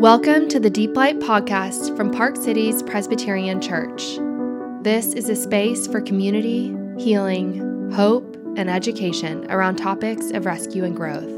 [0.00, 4.18] Welcome to the Deep Light podcast from Park Cities Presbyterian Church.
[4.82, 10.96] This is a space for community, healing, hope, and education around topics of rescue and
[10.96, 11.30] growth.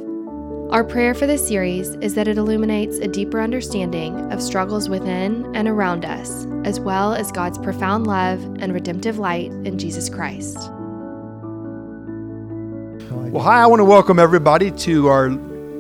[0.73, 5.55] Our prayer for this series is that it illuminates a deeper understanding of struggles within
[5.55, 10.57] and around us, as well as God's profound love and redemptive light in Jesus Christ.
[13.31, 15.29] Well, hi, I want to welcome everybody to our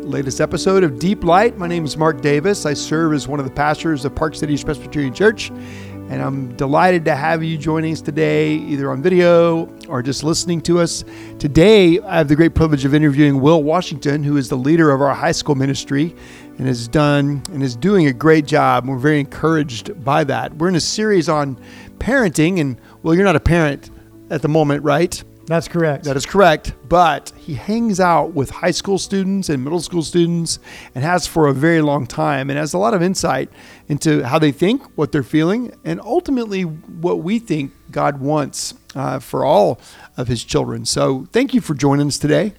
[0.07, 1.59] latest episode of Deep Light.
[1.59, 2.65] My name is Mark Davis.
[2.65, 7.05] I serve as one of the pastors of Park Cities Presbyterian Church, and I'm delighted
[7.07, 11.05] to have you joining us today, either on video or just listening to us.
[11.41, 15.03] Today, I have the great privilege of interviewing Will Washington, who is the leader of
[15.03, 16.15] our high school ministry
[16.57, 18.87] and has done and is doing a great job.
[18.87, 20.55] We're very encouraged by that.
[20.55, 21.59] We're in a series on
[21.99, 23.91] parenting, and well, you're not a parent
[24.31, 25.23] at the moment, right?
[25.47, 26.05] That's correct.
[26.05, 26.73] That is correct.
[26.89, 30.59] But he hangs out with high school students and middle school students
[30.95, 33.49] and has for a very long time and has a lot of insight
[33.87, 39.21] into how they think, what they're feeling, and ultimately what we think God wants uh,
[39.21, 39.81] for all
[40.17, 40.85] of his children.
[40.85, 42.55] So thank you for joining us today.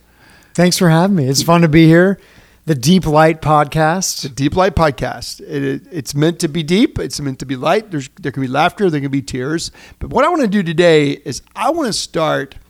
[0.54, 1.26] Thanks for having me.
[1.26, 2.20] It's fun to be here.
[2.66, 4.22] The Deep Light Podcast.
[4.22, 5.42] The Deep Light Podcast.
[5.42, 7.00] It, it, it's meant to be deep.
[7.00, 7.92] It's meant to be light.
[7.92, 8.90] There's, there can be laughter.
[8.90, 9.72] There can be tears.
[10.00, 12.56] But what I want to do today is I want to start–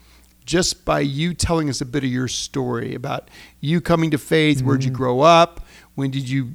[0.48, 4.58] just by you telling us a bit of your story about you coming to faith.
[4.58, 4.67] Mm-hmm.
[4.67, 4.98] Where'd you mm-hmm.
[4.98, 5.67] grow up?
[5.94, 6.53] When did you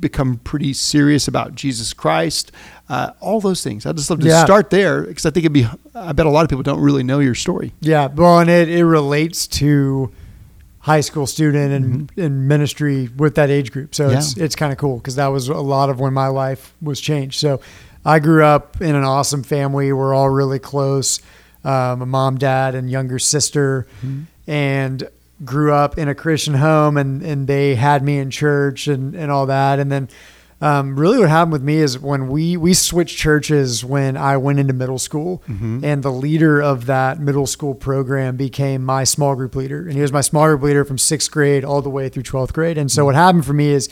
[0.00, 2.52] become pretty serious about Jesus Christ?
[2.88, 3.86] Uh, all those things.
[3.86, 4.44] I'd just love to yeah.
[4.44, 7.04] start there because I think it'd be, I bet a lot of people don't really
[7.04, 7.72] know your story.
[7.80, 8.08] Yeah.
[8.08, 10.12] Well, and it, it relates to
[10.80, 12.20] high school student and, mm-hmm.
[12.20, 13.94] and ministry with that age group.
[13.94, 14.18] So yeah.
[14.18, 17.00] it's, it's kind of cool because that was a lot of when my life was
[17.00, 17.38] changed.
[17.38, 17.60] So
[18.04, 19.92] I grew up in an awesome family.
[19.92, 21.20] We're all really close
[21.64, 24.22] um, a mom, dad, and younger sister, mm-hmm.
[24.46, 25.08] and
[25.44, 29.30] grew up in a Christian home, and and they had me in church and and
[29.30, 30.08] all that, and then.
[30.62, 34.58] Um, really, what happened with me is when we we switched churches when I went
[34.58, 35.82] into middle school, mm-hmm.
[35.82, 40.02] and the leader of that middle school program became my small group leader, and he
[40.02, 42.76] was my small group leader from sixth grade all the way through twelfth grade.
[42.76, 43.06] And so, mm-hmm.
[43.06, 43.88] what happened for me is,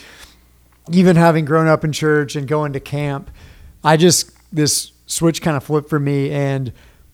[0.93, 3.31] even having grown up in church and going to camp,
[3.82, 6.70] I just this switch kind of flipped for me, and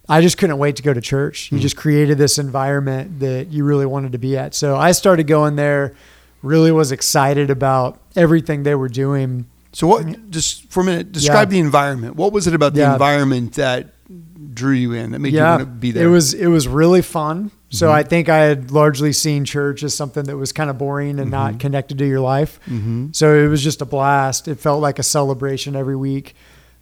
[0.09, 1.51] I just couldn't wait to go to church.
[1.51, 4.55] You mm just created this environment that you really wanted to be at.
[4.55, 5.95] So I started going there,
[6.43, 9.47] really was excited about everything they were doing.
[9.73, 11.57] So what just for a minute, describe yeah.
[11.57, 12.17] the environment.
[12.17, 12.93] What was it about the yeah.
[12.93, 13.95] environment that
[14.55, 15.55] drew you in that made yeah.
[15.55, 16.07] you want to be there?
[16.07, 17.51] It was it was really fun.
[17.71, 17.97] So mm-hmm.
[17.97, 21.21] I think I had largely seen church as something that was kind of boring and
[21.21, 21.31] mm-hmm.
[21.31, 22.61] not connected to your life.
[22.67, 23.09] Mm-hmm.
[23.13, 24.49] So it was just a blast.
[24.49, 26.37] It felt like a celebration every week.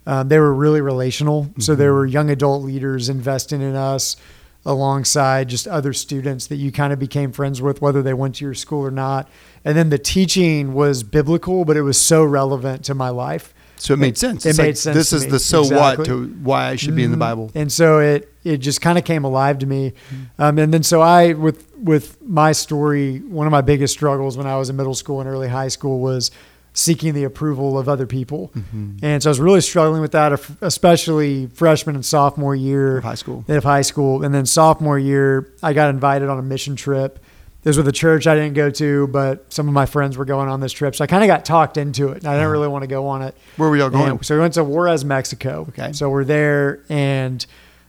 [0.06, 1.44] Um, they were really relational.
[1.44, 1.60] Mm-hmm.
[1.60, 4.16] So there were young adult leaders investing in us
[4.64, 8.44] alongside just other students that you kind of became friends with, whether they went to
[8.44, 9.28] your school or not.
[9.64, 13.52] And then the teaching was biblical, but it was so relevant to my life.
[13.76, 14.46] So it made sense.
[14.46, 14.94] It made like, sense.
[14.94, 15.30] This is me.
[15.30, 15.98] the so exactly.
[15.98, 17.20] what to why I should be in the mm-hmm.
[17.20, 17.50] Bible.
[17.56, 19.90] And so it it just kind of came alive to me.
[19.90, 20.42] Mm-hmm.
[20.42, 24.46] Um, and then so I with with my story, one of my biggest struggles when
[24.46, 26.30] I was in middle school and early high school was
[26.74, 28.50] seeking the approval of other people.
[28.54, 28.96] Mm-hmm.
[29.02, 33.14] And so I was really struggling with that, especially freshman and sophomore year of high
[33.14, 33.44] school.
[33.46, 34.24] Of high school.
[34.24, 37.18] And then sophomore year, I got invited on a mission trip.
[37.62, 40.24] This was with a church I didn't go to, but some of my friends were
[40.24, 40.96] going on this trip.
[40.96, 42.18] So I kind of got talked into it.
[42.18, 42.52] And I didn't uh-huh.
[42.52, 43.36] really want to go on it.
[43.56, 44.10] Where were y'all going?
[44.10, 45.66] And so we went to Juarez, Mexico.
[45.68, 45.92] Okay.
[45.92, 47.44] So we're there and,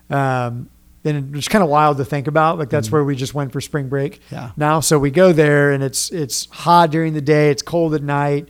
[0.10, 0.70] um,
[1.06, 2.60] and it's kind of wild to think about.
[2.60, 2.98] Like that's mm-hmm.
[2.98, 4.22] where we just went for spring break.
[4.32, 4.52] Yeah.
[4.58, 8.04] Now, so we go there and it's it's hot during the day, it's cold at
[8.04, 8.48] night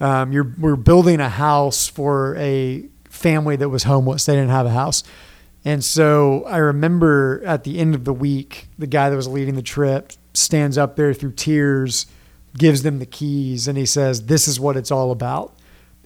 [0.00, 4.26] um, you're we're building a house for a family that was homeless.
[4.26, 5.02] They didn't have a house.
[5.64, 9.56] And so I remember at the end of the week, the guy that was leading
[9.56, 12.06] the trip stands up there through tears,
[12.56, 15.54] gives them the keys, and he says, This is what it's all about.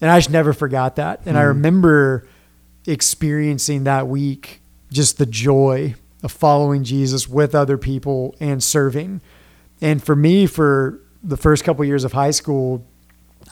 [0.00, 1.20] And I just never forgot that.
[1.24, 1.40] And mm.
[1.40, 1.48] I hmm.
[1.48, 2.28] remember
[2.86, 4.60] experiencing that week
[4.90, 9.20] just the joy of following Jesus with other people and serving.
[9.80, 12.84] And for me, for the first couple of years of high school,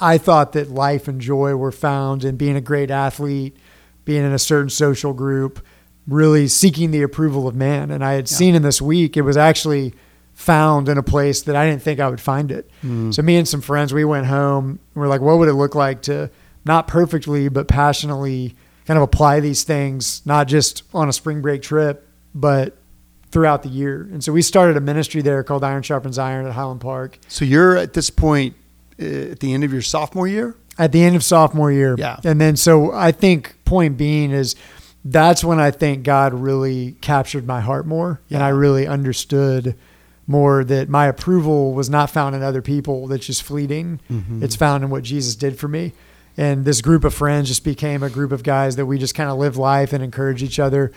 [0.00, 3.56] I thought that life and joy were found in being a great athlete,
[4.05, 5.65] being in a certain social group,
[6.06, 7.91] really seeking the approval of man.
[7.91, 8.37] And I had yeah.
[8.37, 9.94] seen in this week, it was actually
[10.35, 12.71] found in a place that I didn't think I would find it.
[12.83, 13.15] Mm.
[13.15, 15.75] So me and some friends, we went home and we're like, what would it look
[15.75, 16.31] like to
[16.65, 18.56] not perfectly, but passionately
[18.87, 22.77] kind of apply these things, not just on a spring break trip, but
[23.31, 24.03] throughout the year.
[24.12, 27.19] And so we started a ministry there called Iron Sharpens Iron at Highland Park.
[27.29, 28.55] So you're at this point
[29.02, 30.56] at the end of your sophomore year?
[30.78, 31.96] At the end of sophomore year.
[31.99, 32.19] Yeah.
[32.25, 34.54] And then, so I think point being is
[35.04, 38.38] that's when I think God really captured my heart more yeah.
[38.38, 39.76] and I really understood
[40.26, 43.08] more that my approval was not found in other people.
[43.08, 44.00] That's just fleeting.
[44.10, 44.43] Mhm.
[44.43, 45.93] It's found in what Jesus did for me.
[46.37, 49.28] And this group of friends just became a group of guys that we just kind
[49.28, 50.93] of live life and encourage each other.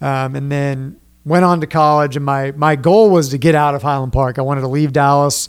[0.00, 3.74] Um, and then went on to college, and my my goal was to get out
[3.74, 4.38] of Highland Park.
[4.38, 5.48] I wanted to leave Dallas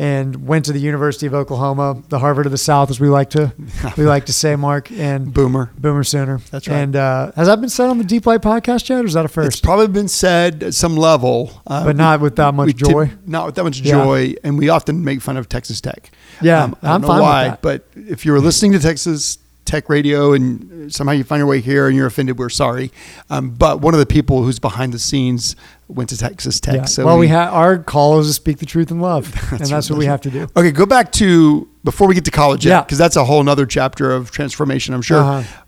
[0.00, 3.28] and went to the University of Oklahoma, the Harvard of the South, as we like
[3.30, 3.52] to
[3.98, 4.90] we like to say, Mark.
[4.90, 5.70] And Boomer.
[5.78, 6.38] Boomer Sooner.
[6.50, 6.76] That's right.
[6.78, 9.26] And uh, has that been said on the Deep Light podcast yet, or is that
[9.26, 9.48] a first?
[9.48, 13.10] It's probably been said at some level, uh, But not with that much joy.
[13.26, 13.92] not with that much Yeah.
[13.92, 16.10] joy, and we often make fun of Texas Tech.
[16.40, 19.36] Yeah, Um, I don't I'm know why, but if you were listening to Texas
[19.70, 22.90] Tech Radio and somehow you find your way here and you're offended, we're sorry.
[23.30, 25.54] Um, but one of the people who's behind the scenes
[25.86, 26.74] went to Texas Tech.
[26.74, 26.84] Yeah.
[26.86, 29.88] So well, we, have our call is to speak the truth in love, and that's
[29.88, 30.48] what we have to do.
[30.56, 32.82] Okay, go back to before we get to college, Yeah.
[32.82, 34.92] because that's a whole nother chapter of transformation.
[34.92, 35.18] I'm sure.
[35.18, 35.62] Uh-huh.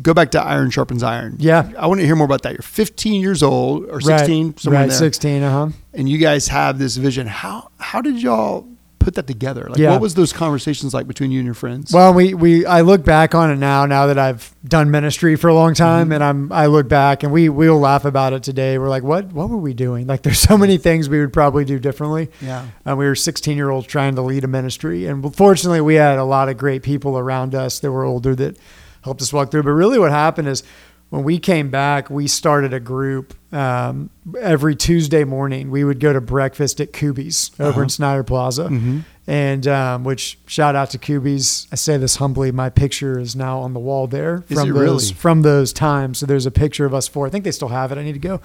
[0.00, 1.34] Go back to iron sharpens iron.
[1.40, 1.72] Yeah.
[1.76, 2.52] I want to hear more about that.
[2.52, 5.42] You're 15 years old or 16, right, somewhere right, there, 16.
[5.42, 5.72] Uh huh.
[5.94, 7.26] and you guys have this vision.
[7.26, 8.68] How how did y'all
[9.08, 9.66] put that together?
[9.68, 9.92] Like, Yeah.
[9.92, 11.92] what was those conversations like between you and your friends?
[11.92, 13.86] Well, we, we I look back on it now.
[13.86, 16.12] Now that I've done ministry for a long time, Mm-hmm.
[16.12, 18.76] and I'm I look back and we we'll laugh about it today.
[18.78, 20.06] We're like, what what were we doing?
[20.06, 22.28] Like, there's so many things we would probably do differently.
[22.42, 22.66] yeah.
[22.86, 26.18] Uh, we were 16 year olds trying to lead a ministry, and fortunately, we had
[26.18, 28.58] a lot of great people around us that were older that
[29.02, 29.62] helped us walk through.
[29.62, 30.62] But really, what happened is
[31.10, 33.34] when we came back, we started a group.
[33.52, 37.80] Um, every Tuesday morning, we would go to breakfast at Kuby's over Uh-huh.
[37.82, 39.04] in Snider Plaza, Mhm.
[39.26, 41.66] and um, which shout out to Kuby's.
[41.72, 42.52] I say this humbly.
[42.52, 44.78] My picture is now on the wall there Is from those
[45.10, 45.14] really?
[45.14, 46.18] from those times.
[46.18, 47.26] So there's a picture of us four.
[47.26, 47.96] I think they still have it.
[47.98, 48.40] I need to go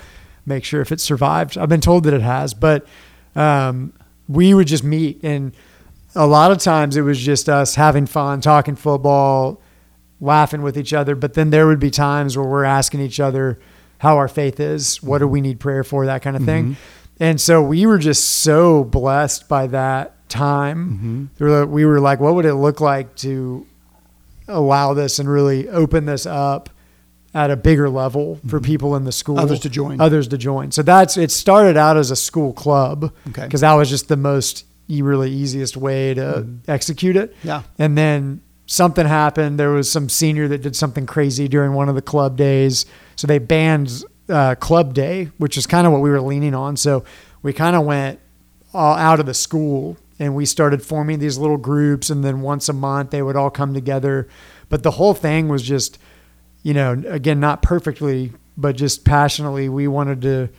[0.46, 1.58] make sure if it survived.
[1.58, 2.86] I've been told that it has, but
[3.36, 3.92] um,
[4.30, 5.52] we would just meet, and
[6.16, 9.60] a lot of times it was just us having fun, talking football,
[10.24, 11.16] laughing with each other.
[11.16, 13.60] But then there would be times where we're asking each other
[14.00, 16.72] how our faith is, what do we need prayer for, that kind of thing.
[16.72, 16.76] Mhm.
[17.20, 21.30] And so we were just so blessed by that time.
[21.40, 21.68] Mhm.
[21.74, 23.66] We were- like, what would it look like to
[24.48, 26.70] allow this and really open this up
[27.34, 29.46] at a bigger level for people in the school, Mm-hmm.
[29.46, 30.02] Others to join.
[30.02, 30.72] others to join.
[30.72, 31.32] So that's it.
[31.32, 33.44] Started out as a school club Okay.
[33.44, 36.58] because that was just the most really easiest way to Mhm.
[36.68, 37.34] execute it.
[37.44, 37.62] Yeah.
[37.80, 39.60] And then something happened.
[39.60, 42.86] There was some senior that did something crazy during one of the club days.
[43.16, 46.78] So they banned uh, club day, which is kind of what we were leaning on.
[46.78, 47.04] So
[47.42, 48.20] we kind of went
[48.74, 52.10] all out of the school and we started forming these little groups.
[52.10, 54.28] And then once a month, they would all come together.
[54.70, 56.00] But the whole thing was just,
[56.64, 60.50] you know, again, not perfectly, but just passionately, we wanted to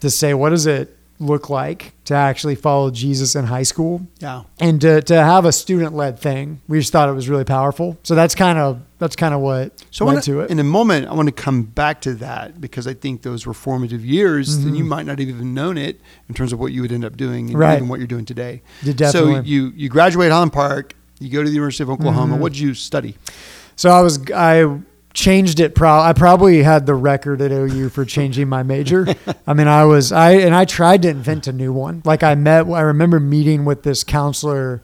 [0.00, 4.06] to say, what is it look like to actually follow Jesus in high school?
[4.20, 4.42] Yeah.
[4.60, 7.96] and to, to have a student led thing, we just thought it was really powerful.
[8.02, 10.50] So that's kind of that's kind of what So led wanna, to it.
[10.50, 13.52] in a moment, I want to come back to that because I think those were
[13.54, 14.78] formative years, and Mhm.
[14.78, 17.16] you might not have even known it in terms of what you would end up
[17.16, 17.76] doing, and Right.
[17.76, 18.62] even what you're doing today.
[18.82, 22.36] You So you you graduate Highland Park, you go to the University of Oklahoma.
[22.36, 22.40] Mhm.
[22.40, 23.16] What did you study?
[23.74, 24.66] So I was I
[25.16, 25.74] changed it.
[25.74, 29.06] Pro I probably had the record at OU for changing my major.
[29.46, 32.02] I mean, I was I and I tried to invent a new one.
[32.04, 34.82] Like I met, I remember meeting with this counselor,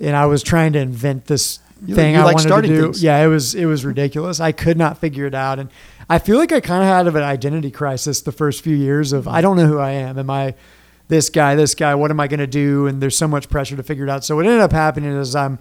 [0.00, 2.82] and I was trying to invent this You- thing you I like wanted to do.
[2.82, 3.02] things.
[3.02, 4.40] Yeah, it was it was ridiculous.
[4.40, 5.70] I could not figure it out, and
[6.10, 9.28] I feel like I kind of had an identity crisis the first few years of
[9.28, 10.18] I don't know who I am.
[10.18, 10.54] Am I
[11.06, 11.54] this guy?
[11.54, 11.94] This guy?
[11.94, 12.86] What am I going to do?
[12.88, 14.24] And there's so much pressure to figure it out.
[14.24, 15.58] So what ended up happening is I'm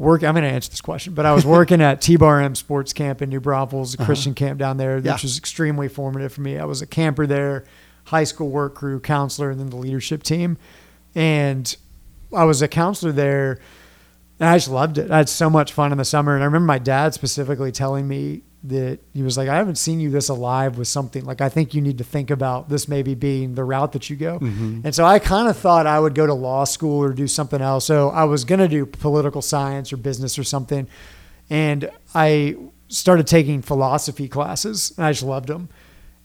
[0.00, 0.26] working.
[0.28, 2.92] I'm going to answer this question, but I was working at T Bar M Sports
[2.92, 4.06] Camp in New Braunfels, a Uh-huh.
[4.06, 5.18] Christian camp down there, which Yeah.
[5.22, 6.58] was extremely formative for me.
[6.58, 7.64] I was a camper there,
[8.04, 10.56] high school work crew, counselor, and then the leadership team.
[11.14, 11.76] And
[12.34, 13.58] I was a counselor there,
[14.38, 15.10] and I just loved it.
[15.10, 16.34] I had so much fun in the summer.
[16.34, 20.00] And I remember my dad specifically telling me that he was like, I haven't seen
[20.00, 21.24] you this alive with something.
[21.24, 24.16] Like, I think you need to think about this maybe being the route that you
[24.16, 24.38] go.
[24.38, 24.84] Mhm.
[24.84, 27.62] And so I kind of thought I would go to law school or do something
[27.62, 27.86] else.
[27.86, 30.86] So I was going to do political science or business or something.
[31.48, 32.56] And I
[32.88, 35.68] started taking philosophy classes, and I just loved them.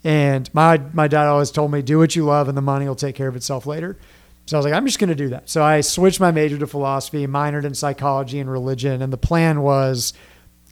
[0.03, 2.95] And my my dad always told me, "Do what you love, and the money will
[2.95, 3.97] take care of itself later."
[4.45, 6.57] So I was like, "I'm just going to do that." So I switched my major
[6.59, 10.13] to philosophy, minored in psychology and religion, and the plan was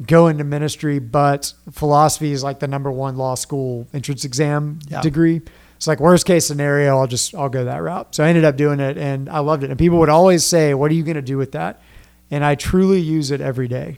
[0.08, 5.02] go into ministry, but philosophy is like the number one law school entrance exam Yeah.
[5.02, 5.42] degree.
[5.78, 8.16] It's like worst case scenario, I'll just I'll go that route.
[8.16, 9.70] So I ended up doing it, and I loved it.
[9.70, 11.82] And people would always say, "What are you going to do with that?"
[12.32, 13.98] And I truly use it every day.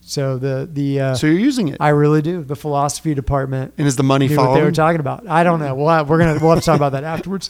[0.00, 2.42] So the the uh, So you're using it, I really do.
[2.42, 5.28] The philosophy department and is the money knew what they were talking about.
[5.28, 5.74] I don't know.
[5.74, 7.48] We'll have, we're gonna we'll have to talk about that afterwards.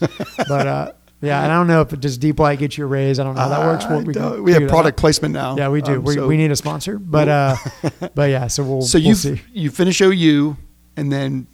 [0.48, 0.92] But uh,
[1.22, 3.18] yeah, and I don't know if it does Deep Light get you a raise.
[3.18, 3.84] I don't know how that works.
[3.84, 5.56] Uh, We'll- we, we have figure that product placement now.
[5.56, 5.94] Yeah, we do.
[5.96, 6.98] Um, we, so- we need a sponsor.
[6.98, 7.56] But uh,
[8.14, 10.56] but yeah, so we'll So we'll you you finish OU,
[10.96, 11.46] and then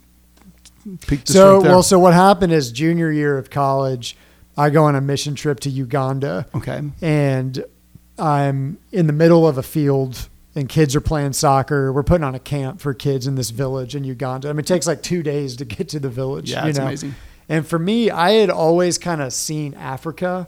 [1.07, 1.71] peak the So there.
[1.71, 4.17] well, so what happened is junior year of college,
[4.57, 6.81] I go on a mission trip to Uganda Okay.
[7.01, 7.63] and
[8.19, 11.91] I'm in the middle of a field and kids are playing soccer.
[11.91, 14.49] We're putting on a camp for kids in this village in Uganda.
[14.49, 16.51] I mean, it takes like two days to get to the village.
[16.51, 16.85] Yeah, you it's know?
[16.85, 17.15] amazing.
[17.49, 20.47] And for me, I had always kind of seen Africa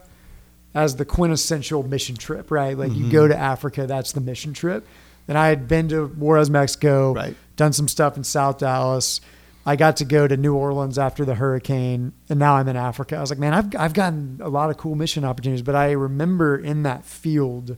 [0.74, 2.78] as the quintessential mission trip, right?
[2.78, 3.12] Like you Mhm.
[3.12, 4.86] go to Africa, that's the mission trip.
[5.28, 7.36] And I had been to Juarez, Mexico, Right.
[7.56, 9.22] done some stuff in South Dallas.
[9.66, 13.16] I got to go to New Orleans after the hurricane, and now I'm in Africa.
[13.18, 15.92] I was like, man, I've I've gotten a lot of cool mission opportunities, but I
[15.92, 17.76] remember in that field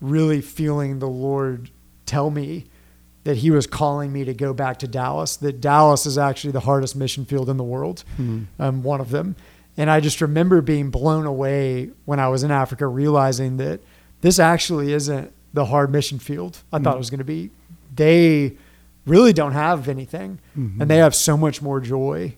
[0.00, 1.70] really feeling the Lord
[2.06, 2.66] tell me
[3.24, 5.36] that He was calling me to go back to Dallas.
[5.36, 8.46] That Dallas is actually the hardest mission field in the world, Mhm.
[8.58, 9.34] um, one of them.
[9.76, 13.80] And I just remember being blown away when I was in Africa, realizing that
[14.20, 16.96] this actually isn't the hard mission field I thought Mhm.
[16.96, 17.50] it was going to be.
[17.94, 18.54] They
[19.06, 20.80] really don't have anything, Mhm.
[20.80, 22.34] and they have so much more joy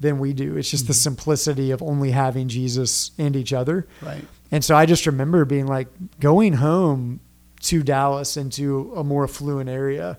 [0.00, 0.56] than we do.
[0.56, 0.96] It's just the Mhm.
[0.96, 3.86] simplicity of only having Jesus and each other.
[4.00, 4.24] Right.
[4.52, 5.88] And so I just remember being like
[6.20, 7.20] going home
[7.62, 10.18] to Dallas into a more affluent area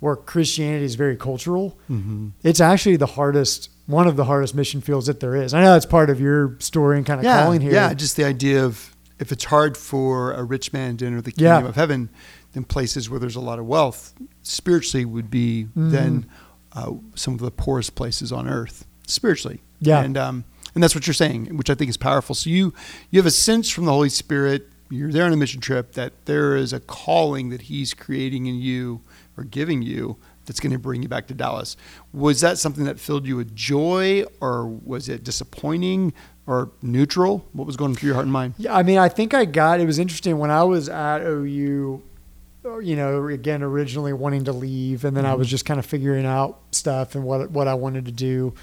[0.00, 1.78] where Christianity is very cultural.
[1.90, 2.28] Mm-hmm.
[2.42, 5.54] It's actually the hardest, one of the hardest mission fields that there is.
[5.54, 7.72] I know that's part of your story and kind of yeah, calling here.
[7.72, 11.32] Yeah, just the idea of if it's hard for a rich man to enter the
[11.32, 11.68] kingdom Yeah.
[11.68, 12.10] of heaven,
[12.52, 14.12] then places where there's a lot of wealth
[14.42, 15.90] spiritually would be Mhm.
[15.90, 16.26] then
[16.72, 19.62] uh, some of the poorest places on earth spiritually.
[19.80, 20.02] Yeah.
[20.02, 22.34] and um, and that's what you're saying, which I think is powerful.
[22.34, 22.74] So you
[23.10, 24.68] you have a sense from the Holy Spirit.
[24.90, 28.56] You're there on a mission trip that there is a calling that He's creating in
[28.56, 29.00] you
[29.36, 31.76] or giving you that's going to bring you back to Dallas.
[32.12, 36.12] Was that something that filled you with joy, or was it disappointing,
[36.46, 37.44] or neutral?
[37.52, 38.54] What was going through your heart and mind?
[38.58, 39.80] Yeah, I mean, I think I got.
[39.80, 42.02] It was interesting when I was at OU.
[42.82, 45.50] You know, again, originally wanting to leave, and then I was Mhm.
[45.50, 48.54] just kind of figuring out stuff and what what I wanted to do.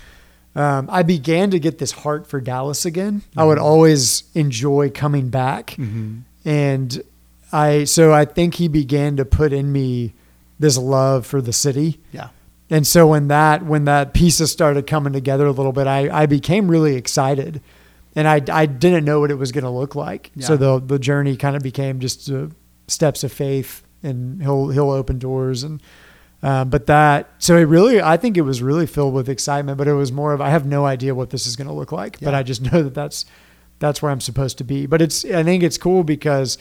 [0.56, 3.22] Um, I began to get this heart for Dallas again.
[3.38, 3.64] I would Mhm.
[3.64, 6.18] always enjoy coming back, Mm-hmm.
[6.44, 7.02] and
[7.54, 10.14] I so I think he began to put in me
[10.60, 12.00] this love for the city.
[12.12, 12.30] Yeah.
[12.70, 16.26] And so when that when that pieces started coming together a little bit, I, I
[16.26, 17.62] became really excited,
[18.16, 20.32] and I, I didn't know what it was going to look like.
[20.40, 22.48] So the the journey kind of became just uh,
[22.88, 25.82] steps of faith, and he'll he'll open doors, and
[26.42, 29.88] um, but that so it really I think it was really filled with excitement, but
[29.88, 32.20] it was more of I have no idea what this is going to look like,
[32.22, 33.26] but I just know that that's
[33.80, 34.86] that's where I'm supposed to be.
[34.86, 36.58] But it's I think it's cool because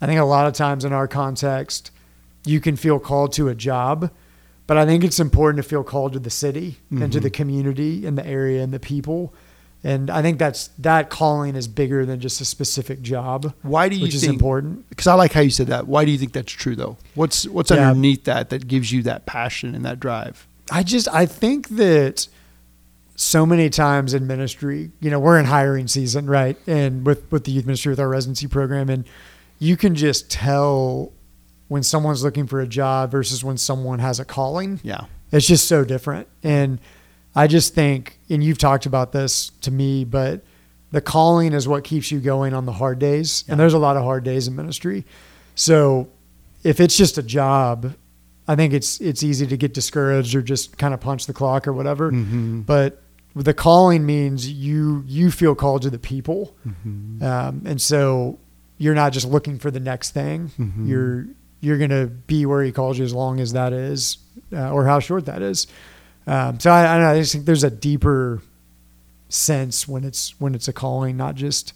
[0.00, 1.90] I think a lot of times in our context,
[2.46, 4.10] you can feel called to a job,
[4.66, 7.34] but I think it's important to feel called to the city and to the mm-hmm.
[7.34, 9.32] community and the area and the people.
[9.84, 13.94] And I think that's that calling is bigger than just a specific job, Why do
[13.94, 14.88] you which is important.
[14.88, 15.86] Because I like how you said that.
[15.86, 16.96] Why do you think that's true, though?
[17.14, 17.90] What's what's Yeah.
[17.90, 20.48] underneath that that gives you that passion and that drive?
[20.72, 22.26] I just I think that
[23.14, 26.56] so many times in ministry, you know, we're in hiring season, right?
[26.66, 29.04] And with with the youth ministry with our residency program and
[29.58, 31.12] you can just tell
[31.68, 34.80] when someone's looking for a job versus when someone has a calling.
[34.82, 35.06] Yeah.
[35.32, 36.28] It's just so different.
[36.42, 36.78] And
[37.34, 40.42] I just think, and you've talked about this to me, but
[40.92, 43.44] the calling is what keeps you going on the hard days.
[43.46, 43.52] Yeah.
[43.52, 45.04] And there's a lot of hard days in ministry.
[45.54, 46.08] So
[46.62, 47.94] if it's just a job,
[48.48, 51.66] I think it's it's easy to get discouraged or just kind of punch the clock
[51.66, 52.12] or whatever.
[52.12, 52.60] Mm-hmm.
[52.60, 53.02] But
[53.34, 57.22] the calling means you you feel called to the people, Mm-hmm.
[57.24, 58.38] um, and so
[58.78, 60.50] you're not just looking for the next thing.
[60.58, 60.88] Mhm.
[60.88, 61.26] You're
[61.60, 64.18] you're gonna be where he calls you as long as that is,
[64.52, 65.66] uh, or how short that is.
[66.26, 68.42] Um, so I, I, know, I just think there's a deeper
[69.28, 71.72] sense when it's when it's a calling, not just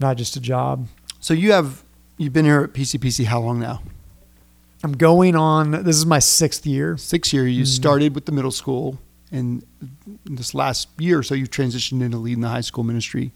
[0.00, 0.86] not just a job.
[1.20, 1.82] So you have
[2.16, 3.82] you've been here at PCPC how long now?
[4.84, 5.72] I'm going on.
[5.84, 6.96] This is my sixth year.
[6.96, 7.46] Sixth year.
[7.46, 7.66] You Mhm.
[7.66, 8.98] started with the middle school,
[9.32, 9.64] and
[10.24, 13.32] this last year or so you've transitioned into leading the high school ministry.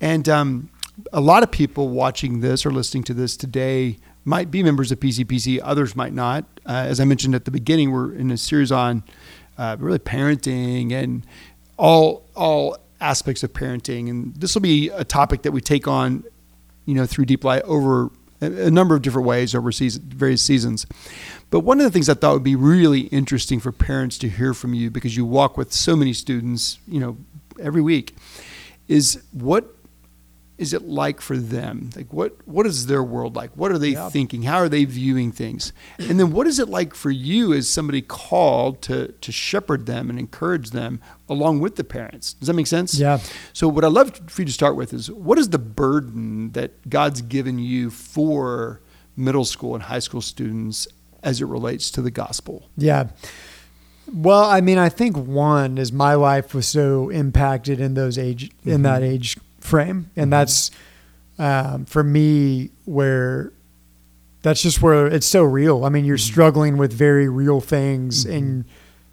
[0.00, 0.70] And um,
[1.12, 3.98] a lot of people watching this or listening to this today
[4.30, 5.60] might be members of PCPC.
[5.62, 6.44] Others might not.
[6.64, 9.02] Uh, as I mentioned at the beginning, we're in a series on
[9.58, 11.26] uh, really parenting and
[11.76, 14.08] all all aspects of parenting.
[14.08, 16.22] And this will be a topic that we take on,
[16.86, 18.10] you know, through Deep Light over
[18.40, 20.86] a, number of different ways over season, various seasons.
[21.50, 24.54] But one of the things I thought would be really interesting for parents to hear
[24.54, 27.16] from you because you walk with so many students, you know,
[27.60, 28.14] every week,
[28.86, 29.74] is what
[30.60, 31.88] is it like for them?
[31.96, 33.50] Like what what is their world like?
[33.56, 34.10] What are they Yeah.
[34.10, 34.42] thinking?
[34.42, 35.72] How are they viewing things?
[35.98, 40.10] And then what is it like for you as somebody called to to shepherd them
[40.10, 42.34] and encourage them along with the parents?
[42.34, 42.94] Does that make sense?
[42.98, 43.18] Yeah.
[43.54, 46.70] So what I'd love for you to start with is what is the burden that
[46.90, 48.80] God's given you for
[49.16, 50.86] middle school and high school students
[51.22, 52.68] as it relates to the gospel?
[52.76, 53.08] Yeah.
[54.12, 58.50] Well, I mean, I think one is my life was so impacted in those age
[58.64, 58.82] in Mhm.
[58.82, 60.30] that age frame, and Mhm.
[60.30, 60.70] that's
[61.38, 63.52] um, for me where
[64.42, 65.84] that's just where it's so real.
[65.84, 66.20] I mean, you're Mhm.
[66.32, 68.36] struggling with very real things, Mhm.
[68.36, 68.64] and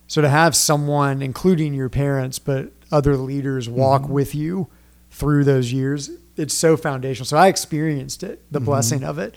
[0.07, 4.09] so to have someone, including your parents, but other leaders, walk Mhm.
[4.09, 4.67] with you
[5.11, 7.25] through those years, it's so foundational.
[7.25, 8.65] So I experienced it, the Mhm.
[8.65, 9.35] blessing of it,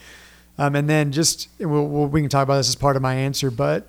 [0.58, 3.14] um, and then just we'll, we'll, we can talk about this as part of my
[3.14, 3.88] answer, but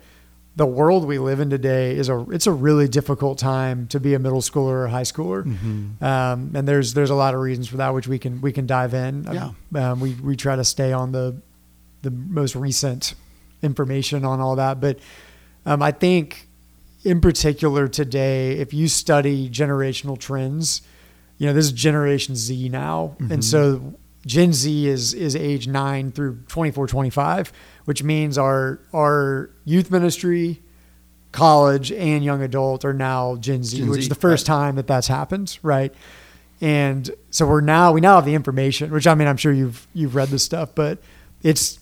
[0.54, 4.12] the world we live in today is a it's a really difficult time to be
[4.14, 5.44] a middle schooler or a high schooler.
[5.44, 6.02] Mhm.
[6.02, 8.66] Um, and there's there's a lot of reasons for that, which we can we can
[8.66, 9.26] dive in.
[9.32, 9.52] Yeah.
[9.74, 11.36] Um, we we try to stay on the
[12.02, 13.14] the most recent
[13.62, 14.98] information on all that, but
[15.64, 16.48] um, I think
[17.04, 20.82] in particular today, if you study generational trends,
[21.38, 23.30] you know this is Generation Z now, Mhm.
[23.30, 23.94] and so
[24.26, 27.52] Gen Z is is age nine through 24, 25,
[27.84, 30.62] which means our our youth ministry,
[31.32, 34.54] college, and young adult are now Gen Z, Gen which Z, is the first right.
[34.54, 35.92] time that that's happened, right?
[36.60, 39.88] And so we're now we now have the information, which I mean I'm sure you've
[39.92, 40.98] you've read this stuff, but
[41.42, 41.80] it's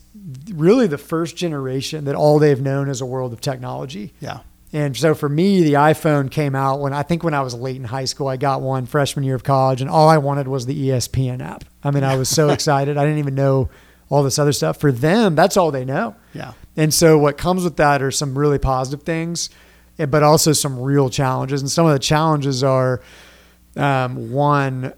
[0.52, 4.14] really the first generation that all they've known is a world of technology.
[4.20, 4.40] Yeah.
[4.72, 7.74] And so for me, the iPhone came out when I think when I was late
[7.76, 10.64] in high school, I got one freshman year of college, and all I wanted was
[10.66, 11.64] the ESPN app.
[11.82, 12.96] I mean, I was so excited.
[12.96, 13.68] I didn't even know
[14.08, 14.78] all this other stuff.
[14.78, 16.14] For them, that's all they know.
[16.34, 16.52] Yeah.
[16.76, 19.50] And so what comes with that are some really positive things,
[19.98, 21.60] eh, but also some real challenges.
[21.62, 23.00] And some of the challenges are,
[23.76, 24.92] um, one,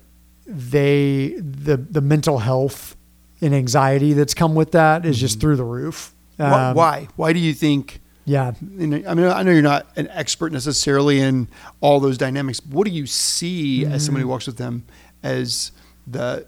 [0.46, 2.94] they the the mental health
[3.40, 5.40] and anxiety that's come with that is just Mhm.
[5.40, 6.12] through the roof.
[6.38, 7.08] Um, why?
[7.16, 8.00] Why do you think?
[8.24, 8.52] Yeah.
[8.60, 11.48] I mean, I know you're not an expert necessarily in
[11.80, 12.60] all those dynamics.
[12.64, 14.84] What do you see as somebody who walks with them
[15.22, 15.72] as
[16.06, 16.46] the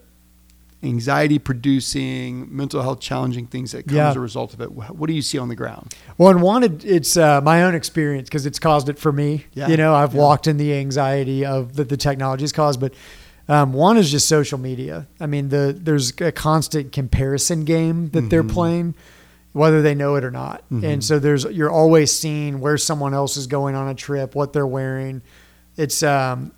[0.83, 4.09] anxiety producing, mental health challenging things that come Yeah.
[4.11, 4.71] as a result of it?
[4.71, 5.93] What do you see on the ground?
[6.17, 9.45] Well, and wanted it's uh, my own experience because it's caused it for me.
[9.53, 9.67] Yeah.
[9.67, 10.21] You know, I've Yeah.
[10.21, 12.93] walked in the anxiety of that the technology's caused, but
[13.47, 15.07] um, one is just social media.
[15.19, 18.49] I mean, the there's a constant comparison game that they're Mhm.
[18.53, 18.95] playing,
[19.55, 20.63] whether they know it or not.
[20.69, 20.83] Mhm.
[20.83, 24.51] And so there's you're always seeing where someone else is going on a trip, what
[24.51, 25.21] they're wearing.
[25.77, 26.51] It's um,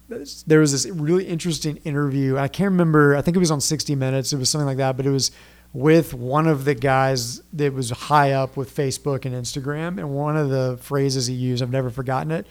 [0.48, 2.38] there was this really interesting interview.
[2.38, 3.16] I can't remember.
[3.16, 4.34] I think it was on 60 Minutes.
[4.34, 5.30] It was something like that, but it was
[5.74, 10.00] with one of the guys that was high up with Facebook and Instagram.
[10.00, 12.48] And one of the phrases he used, I've never forgotten it,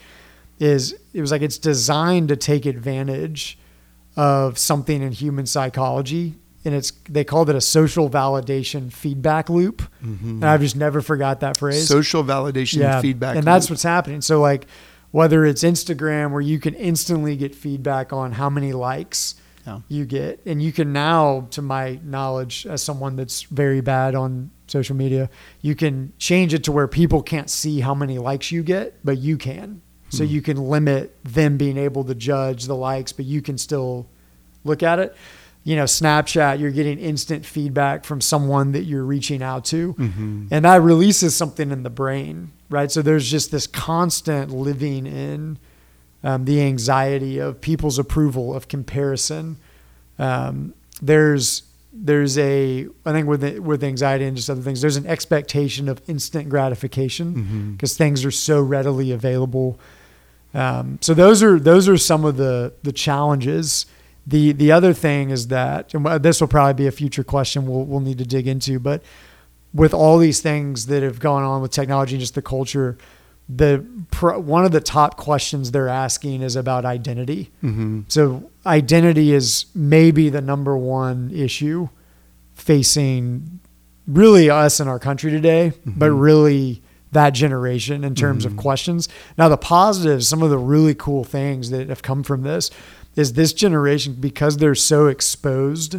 [0.60, 3.58] is it was like it's designed to take advantage
[4.16, 6.36] of something in human psychology.
[6.66, 9.82] And it's they called it a social validation feedback loop.
[10.02, 13.36] And I've just never forgot that phrase Social validation feedback.
[13.36, 13.70] and that's loop.
[13.76, 14.20] what's happening.
[14.20, 14.66] So like
[15.12, 19.80] whether it's Instagram where you can instantly get feedback on how many likes Yeah.
[19.88, 24.50] you get, and you can now, to my knowledge, as someone that's very bad on
[24.66, 25.30] social media,
[25.62, 29.18] you can change it to where people can't see how many likes you get, but
[29.18, 29.80] you can.
[30.10, 30.30] So Hmm.
[30.30, 34.06] you can limit them being able to judge the likes, but you can still
[34.64, 35.16] look at it.
[35.66, 40.46] You know, Snapchat, you're getting instant feedback from someone that you're reaching out to Mhm.
[40.52, 42.88] and that releases something in the brain, right?
[42.92, 45.58] So there's just this constant living in
[46.22, 49.56] um, the anxiety of people's approval, of comparison.
[50.20, 54.96] Um, there's there's a I think with the, with anxiety and just other things, there's
[54.96, 59.80] an expectation of instant gratification because things are so readily available.
[60.54, 63.86] Um, so those are those are some of the the challenges.
[64.26, 67.84] The the other thing is that and this will probably be a future question we'll
[67.84, 69.02] we'll need to dig into, but
[69.72, 72.96] with all these things that have gone on with technology and just the culture,
[73.48, 73.76] the
[74.20, 77.50] one of the top questions they're asking is about identity.
[77.62, 78.04] Mhm.
[78.08, 81.88] So identity is maybe the number one issue
[82.54, 83.60] facing
[84.08, 86.20] really us in our country today, but Mhm.
[86.20, 88.48] really that generation in terms Mhm.
[88.48, 89.08] of questions.
[89.38, 92.70] Now the positives, some of the really cool things that have come from this
[93.16, 95.96] is this generation because they're so exposed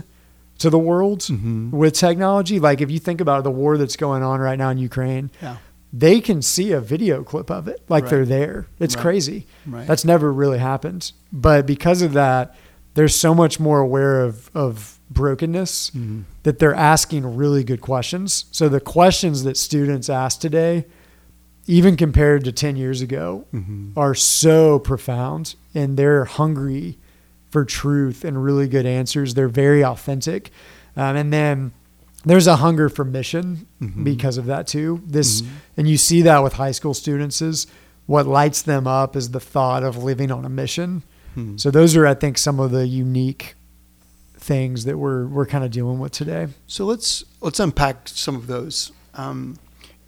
[0.60, 1.72] to the world Mhm.
[1.72, 2.60] with technology.
[2.60, 5.58] Like if you think about the war that's going on right now in Ukraine, Yeah.
[5.94, 8.10] they can see a video clip of it like Right.
[8.12, 8.68] they're there.
[8.80, 9.02] It's Right.
[9.02, 9.48] crazy.
[9.68, 9.86] Right.
[9.88, 11.12] That's never really happened.
[11.34, 12.56] But because of that,
[12.96, 16.24] they're so much more aware of, of brokenness Mhm.
[16.44, 18.46] that they're asking really good questions.
[18.52, 20.86] So the questions that students ask today,
[21.68, 23.92] even compared to 10 years ago, Mhm.
[23.96, 26.98] are so profound and they're hungry
[27.58, 29.34] for truth and really good answers.
[29.34, 30.52] They're very authentic.
[30.96, 31.72] Um, and then
[32.24, 34.04] there's a hunger for mission Mhm.
[34.04, 35.02] because of that too.
[35.08, 35.48] This, Mhm.
[35.78, 37.66] and you see that with high school students is
[38.06, 41.02] what lights them up is the thought of living on a mission.
[41.36, 41.60] Mhm.
[41.60, 43.56] So those are, I think, some of the unique
[44.38, 46.48] things that we're, we're kind of dealing with today.
[46.68, 48.92] So let's let's unpack some of those.
[49.16, 49.58] Um,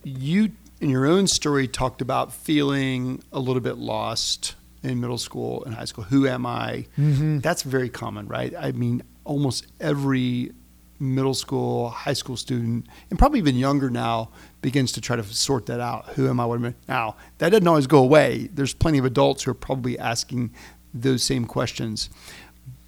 [0.03, 5.63] you in your own story talked about feeling a little bit lost in middle school
[5.65, 6.03] and high school.
[6.05, 6.85] Who am I?
[6.97, 7.39] Mm-hmm.
[7.39, 8.53] That's very common, right?
[8.57, 10.51] I mean, almost every
[10.99, 14.29] middle school, high school student, and probably even younger now,
[14.61, 16.07] begins to try to sort that out.
[16.09, 16.45] Who am I?
[16.45, 16.73] What am I?
[16.87, 18.49] Now, that doesn't always go away.
[18.53, 20.51] There's plenty of adults who are probably asking
[20.93, 22.09] those same questions.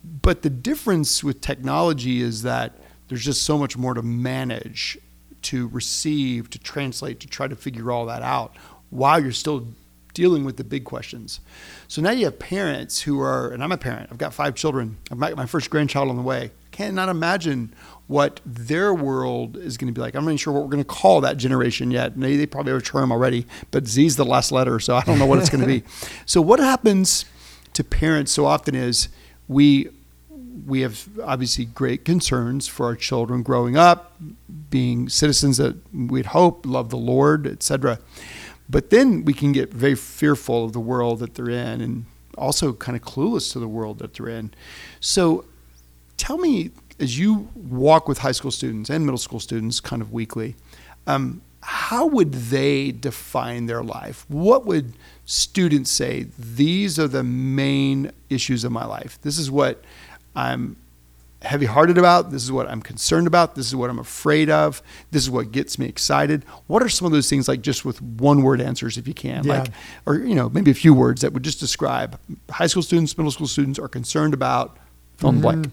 [0.03, 2.73] But the difference with technology is that
[3.07, 4.97] there's just so much more to manage,
[5.43, 8.55] to receive, to translate, to try to figure all that out
[8.89, 9.67] while you're still
[10.13, 11.39] dealing with the big questions.
[11.87, 14.97] So now you have parents who are, and I'm a parent, I've got five children,
[15.11, 16.51] I've got my first grandchild on the way.
[16.71, 17.73] Cannot imagine
[18.07, 20.15] what their world is going to be like.
[20.15, 22.17] I'm not even sure what we're going to call that generation yet.
[22.17, 25.19] Maybe they probably have a term already, but Z's the last letter, so I don't
[25.19, 25.83] know what it's going to be.
[26.25, 27.25] So what happens
[27.73, 29.09] to parents so often is
[29.47, 29.89] we
[30.65, 34.15] we have obviously great concerns for our children growing up,
[34.69, 37.99] being citizens that we'd hope love the Lord, etc.
[38.69, 42.05] But then we can get very fearful of the world that they're in, and
[42.37, 44.53] also kind of clueless to the world that they're in.
[44.99, 45.45] So,
[46.17, 50.13] tell me, as you walk with high school students and middle school students, kind of
[50.13, 50.55] weekly,
[51.07, 54.25] um, how would they define their life?
[54.27, 54.93] What would
[55.25, 56.27] students say?
[56.37, 59.19] These are the main issues of my life.
[59.21, 59.83] This is what
[60.35, 60.77] I'm
[61.41, 62.31] heavy hearted about.
[62.31, 63.55] This is what I'm concerned about.
[63.55, 64.81] This is what I'm afraid of.
[65.11, 66.45] This is what gets me excited.
[66.67, 69.43] What are some of those things, like just with one word answers, if you can?
[69.43, 69.59] Yeah.
[69.61, 69.71] Like,
[70.05, 73.31] or, you know, maybe a few words that would just describe high school students, middle
[73.31, 74.77] school students are concerned about
[75.17, 75.71] fill the blank.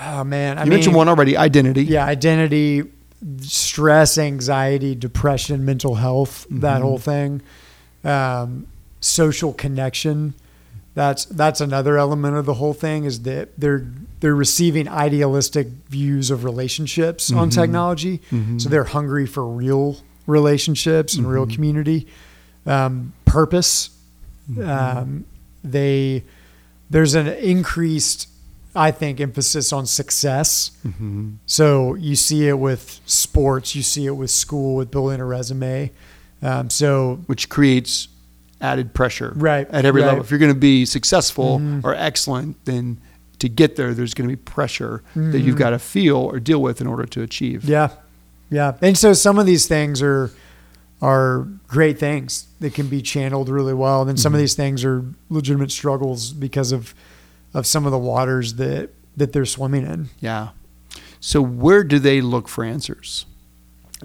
[0.00, 1.84] Oh man, I You mean, mentioned one already identity.
[1.84, 2.82] Yeah, identity,
[3.40, 6.82] stress, anxiety, depression, mental health, that Mhm.
[6.82, 7.42] whole thing.
[8.04, 8.66] Um,
[9.00, 10.34] social connection.
[10.94, 13.86] That's that's another element of the whole thing is that they're
[14.22, 17.54] they're receiving idealistic views of relationships on Mhm.
[17.54, 18.20] technology.
[18.30, 18.60] Mhm.
[18.60, 21.54] So they're hungry for real relationships and real Mhm.
[21.54, 22.06] community,
[22.64, 23.90] um, purpose.
[24.50, 24.66] Mhm.
[24.68, 25.24] Um,
[25.62, 26.22] they
[26.88, 28.28] there's an increased,
[28.76, 30.72] I think, emphasis on success.
[30.86, 31.36] Mhm.
[31.46, 35.90] So you see it with sports, you see it with school, with building a resume.
[36.42, 38.08] Um, so Which creates
[38.60, 40.08] added pressure Right, at every right.
[40.08, 40.22] level.
[40.22, 41.80] If you're going to be successful Mhm.
[41.82, 42.98] or excellent, then
[43.42, 45.58] to get there, there's going to be pressure that you've Mhm.
[45.58, 47.64] got to feel or deal with in order to achieve.
[47.64, 47.90] yeah,
[48.50, 50.30] yeah, and so some of these things are
[51.00, 54.42] are great things that can be channeled really well, and then some of Mhm.
[54.44, 56.94] these things are legitimate struggles because of
[57.54, 60.08] of some of the waters that that they're swimming in.
[60.20, 60.48] Yeah.
[61.20, 63.26] So where do they look for answers?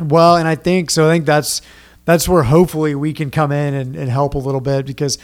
[0.03, 1.07] Well, and I think so.
[1.07, 1.61] I think that's
[2.05, 5.17] that's where hopefully we can come in and, and help a little bit because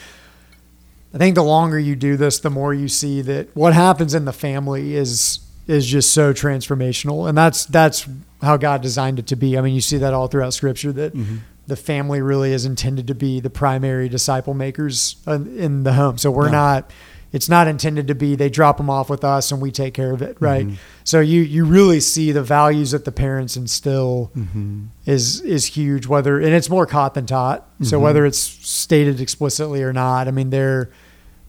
[1.14, 4.24] I think the longer you do this, the more you see that what happens in
[4.24, 8.06] the family is is just so transformational, and that's that's
[8.42, 9.56] how God designed it to be.
[9.56, 11.38] I mean, you see that all throughout Scripture that Mhm.
[11.66, 16.18] the family really is intended to be the primary disciple makers in in the home.
[16.18, 16.50] So we're Yeah.
[16.52, 16.90] not.
[17.32, 20.12] It's not intended to be they drop them off with us and we take care
[20.12, 20.68] of it, right?
[20.68, 20.74] Mhm.
[21.04, 24.80] So you you really see the values that the parents instill Mm-hmm.
[25.06, 26.06] is is huge.
[26.06, 27.66] Whether and it's more caught than taught.
[27.82, 28.02] So Mhm.
[28.02, 30.90] whether it's stated explicitly or not, I mean they're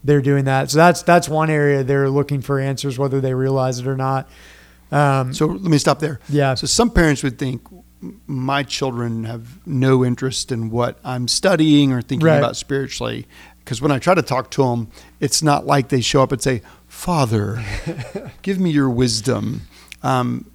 [0.06, 0.70] they're doing that.
[0.70, 4.28] So that's that's one area they're looking for answers, whether they realize it or not.
[4.92, 6.20] Um, So let me stop there.
[6.28, 7.62] yeah, So some parents would think
[8.26, 12.38] my children have no interest in what I'm studying or thinking Right.
[12.38, 13.26] about spiritually.
[13.58, 14.88] Because when I try to talk to them,
[15.18, 17.64] it's not like they show up and say, Father,
[18.42, 19.62] give me your wisdom.
[20.04, 20.48] Um,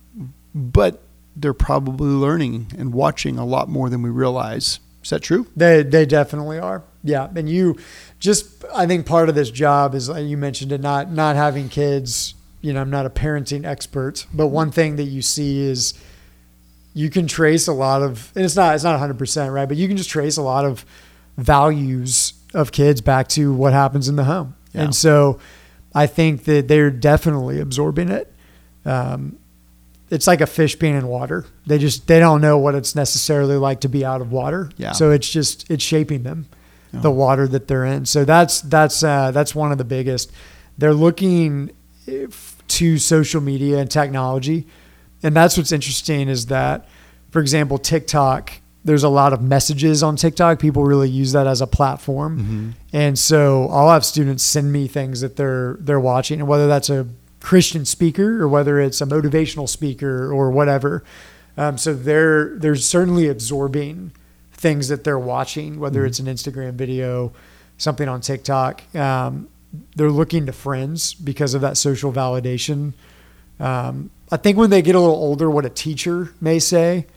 [0.56, 1.02] but
[1.36, 4.80] they're probably learning and watching a lot more than we realize.
[5.04, 5.48] Is that true?
[5.58, 6.84] They they definitely are.
[7.04, 7.76] Yeah, and you
[8.21, 11.67] just I think part of this job is like you mentioned it not not having
[11.67, 12.36] kids.
[12.62, 15.95] You know, I'm not a parenting expert, but one thing that you see is
[16.93, 19.88] you can trace a lot of and it's not it's not 100% right, but you
[19.88, 20.86] can just trace a lot of
[21.38, 24.55] values of kids back to what happens in the home.
[24.73, 24.84] Yeah.
[24.84, 25.39] And so
[25.95, 28.31] I think that they're definitely absorbing it.
[28.86, 29.39] Um,
[30.12, 31.45] it's like a fish being in water.
[31.65, 34.69] They just they don't know what it's necessarily like to be out of water.
[34.77, 34.91] Yeah.
[34.91, 36.47] So it's just it's shaping them,
[36.93, 37.01] Yeah.
[37.01, 38.06] the water that they're in.
[38.06, 40.32] So that's that's uh, that's one of the biggest.
[40.77, 41.71] They're looking
[42.06, 44.67] if- to social media and technology,
[45.23, 46.88] and that's what's interesting is that,
[47.32, 48.54] for example, TikTok.
[48.84, 50.58] There's a lot of messages on TikTok.
[50.58, 52.39] People really use that as a platform.
[52.39, 52.69] Mm-hmm.
[52.93, 56.89] And so I'll have students send me things that they're they're watching, and whether that's
[56.89, 57.08] a
[57.41, 61.04] Christian speaker or whether it's a motivational speaker or whatever.
[61.58, 64.13] Um, so they're they're certainly absorbing
[64.62, 66.08] things that they're watching, whether Mhm.
[66.08, 67.32] it's an Instagram video,
[67.78, 68.84] something on TikTok.
[68.95, 69.47] Um,
[69.95, 72.93] they're looking to friends because of that social validation.
[73.60, 77.08] Um, I think when they get a little older, what a teacher may say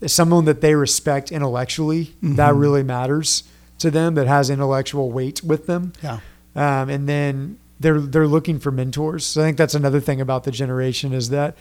[0.00, 2.14] is someone that they respect intellectually.
[2.22, 2.60] That Mhm.
[2.60, 3.44] really matters
[3.78, 4.14] to them.
[4.14, 5.92] That has intellectual weight with them.
[6.02, 6.18] Yeah.
[6.54, 9.24] Um, and then they're they're looking for mentors.
[9.24, 11.56] So I think that's another thing about the generation is that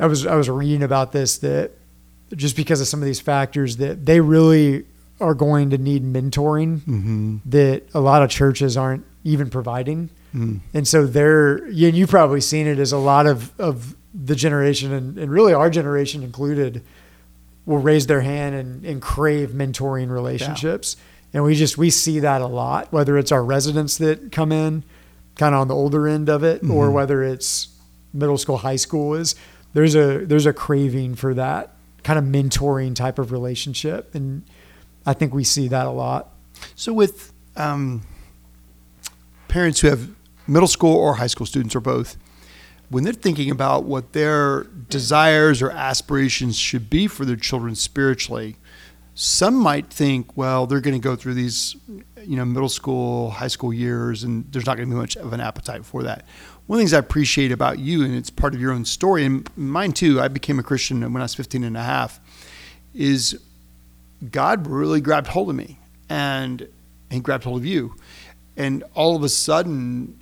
[0.00, 1.72] I was I was reading about this that
[2.34, 4.84] just because of some of these factors that they really
[5.20, 7.36] are going to need mentoring Mm-hmm.
[7.46, 10.10] that a lot of churches aren't even providing.
[10.34, 10.60] Mm.
[10.74, 14.92] And so they're, and you've probably seen it as a lot of, of the generation
[14.92, 16.82] and, and really our generation included
[17.64, 20.96] will raise their hand and, and crave mentoring relationships.
[21.32, 24.84] And we just, we see that a lot, whether it's our residents that come in
[25.36, 26.92] kind of on the older end of it or Mhm.
[26.92, 27.68] whether it's
[28.12, 29.34] middle school, high school is
[29.74, 31.72] there's a, there's a craving for that
[32.06, 34.14] kind of mentoring type of relationship.
[34.14, 34.44] And
[35.04, 36.28] I think we see that a lot.
[36.76, 38.02] So with um,
[39.48, 40.08] parents who have
[40.46, 42.16] middle school or high school students or both,
[42.90, 48.54] when they're thinking about what their desires or aspirations should be for their children spiritually,
[49.16, 51.74] some might think, well, they're going to go through these,
[52.22, 55.32] you know, middle school, high school years, and there's not going to be much of
[55.32, 56.24] an appetite for that.
[56.66, 59.24] One of the things I appreciate about you, and it's part of your own story,
[59.24, 62.18] and mine too, I became a Christian when I was 15 and a half,
[62.92, 63.40] is
[64.30, 66.68] God really grabbed hold of me and
[67.10, 67.94] he grabbed hold of you.
[68.56, 70.18] And all of a sudden,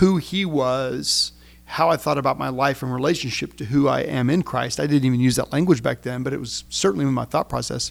[0.00, 1.32] who he was,
[1.64, 4.86] how I thought about my life in relationship to who I am in Christ, I
[4.86, 7.90] didn't even use that language back then, but it was certainly in my thought process,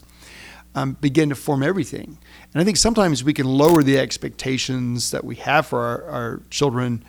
[0.76, 2.20] um, began to form everything.
[2.54, 6.42] And I think sometimes we can lower the expectations that we have for our, our
[6.50, 7.04] children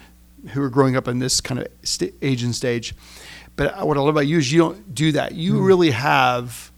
[0.49, 2.95] who are growing up in this kind of st- age and stage.
[3.57, 5.35] But what I love about you is you don't do that.
[5.35, 5.65] You hmm.
[5.65, 6.73] really have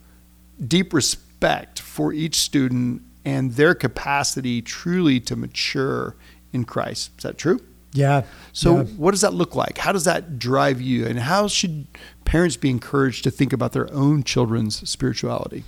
[0.65, 6.17] deep respect for each student and their capacity truly to mature
[6.53, 7.11] in Christ.
[7.19, 7.61] Is that true?
[7.93, 8.25] Yeah.
[8.53, 8.83] So, yeah.
[8.85, 9.79] what does that look like?
[9.79, 11.07] How does that drive you?
[11.07, 11.87] And how should
[12.25, 15.65] parents be encouraged to think about their own children's spirituality?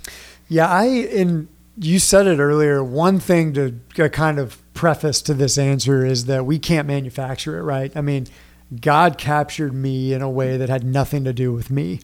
[0.48, 1.48] Yeah, I and
[1.80, 2.82] you said it earlier.
[2.82, 7.58] One thing to to kind of preface to this answer is that we can't manufacture
[7.58, 7.96] it, right?
[7.96, 8.26] I mean,
[8.80, 12.00] God captured me in a way that had nothing to do with me,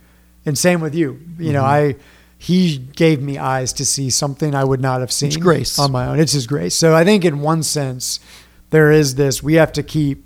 [0.46, 1.20] and same with you.
[1.38, 1.96] You know, Mm-hmm.
[1.96, 2.02] I
[2.38, 5.28] He gave me eyes to see something I would not have seen.
[5.28, 5.78] It's grace.
[5.78, 6.18] on my own.
[6.18, 6.74] It's His grace.
[6.74, 8.20] So I think in one sense,
[8.70, 9.42] there is this.
[9.42, 10.24] We have to keep.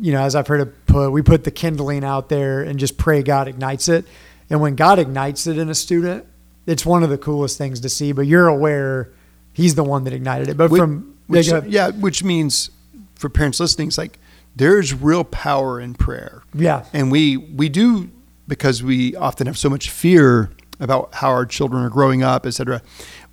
[0.00, 2.96] You know, as I've heard it put, we put the kindling out there and just
[2.96, 4.06] pray God ignites it.
[4.48, 6.24] And when God ignites it in a student,
[6.66, 8.12] it's one of the coolest things to see.
[8.12, 9.10] But you're aware
[9.54, 10.56] He's the one that ignited it.
[10.56, 12.70] But Which- from which, yeah, which means
[13.14, 14.18] for parents listening, it's like
[14.56, 16.42] there's real power in prayer.
[16.54, 18.10] yeah, And we we do
[18.48, 22.82] because we often have so much fear about how our children are growing up, etc.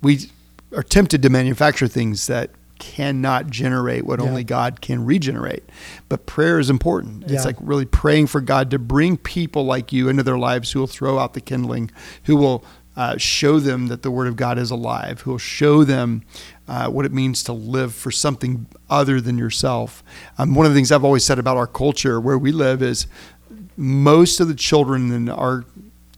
[0.02, 0.30] We
[0.76, 4.26] are tempted to manufacture things that cannot generate what Yeah.
[4.28, 5.64] only God can regenerate.
[6.08, 7.24] But prayer is important.
[7.28, 7.36] Yeah.
[7.36, 10.80] It's like really praying for God to bring people like you into their lives who
[10.80, 11.90] will throw out the kindling,
[12.24, 12.64] who will
[12.96, 16.22] uh, show them that the Word of God is alive, who will show them
[16.68, 20.02] uh, what it means to live for something other than yourself.
[20.38, 23.06] Um, one of the things I've always said about our culture where we live is
[23.76, 25.64] most of the children in our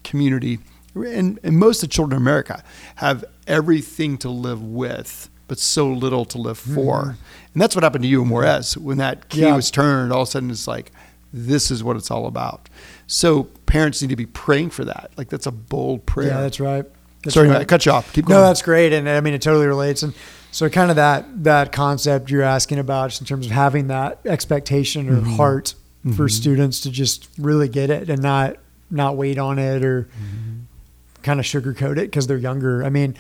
[0.05, 0.59] community
[0.95, 2.63] and, and most of the children in America
[2.97, 7.17] have everything to live with, but so little to live for.
[7.53, 8.77] And that's what happened to you in Juarez.
[8.77, 9.47] When that key Mm-hmm.
[9.49, 9.57] Yeah.
[9.57, 10.93] was turned, all of a sudden it's like,
[11.33, 12.69] this is what it's all about.
[13.07, 15.11] So parents need to be praying for that.
[15.17, 16.29] Like that's a bold prayer.
[16.29, 16.85] yeah, that's right.
[17.23, 17.61] That's Sorry, right.
[17.61, 18.13] I cut you off.
[18.13, 18.41] Keep going.
[18.41, 20.03] No, that's great, and I mean it totally relates.
[20.03, 20.13] And
[20.51, 24.19] so, kind of that that concept you're asking about, just in terms of having that
[24.27, 25.37] expectation or Mhm.
[25.37, 25.75] heart
[26.17, 26.31] for Mhm.
[26.33, 28.57] students to just really get it and not
[28.91, 30.09] not wait on it or
[31.23, 32.85] kind of sugarcoat it because they're younger.
[32.85, 33.15] I mean,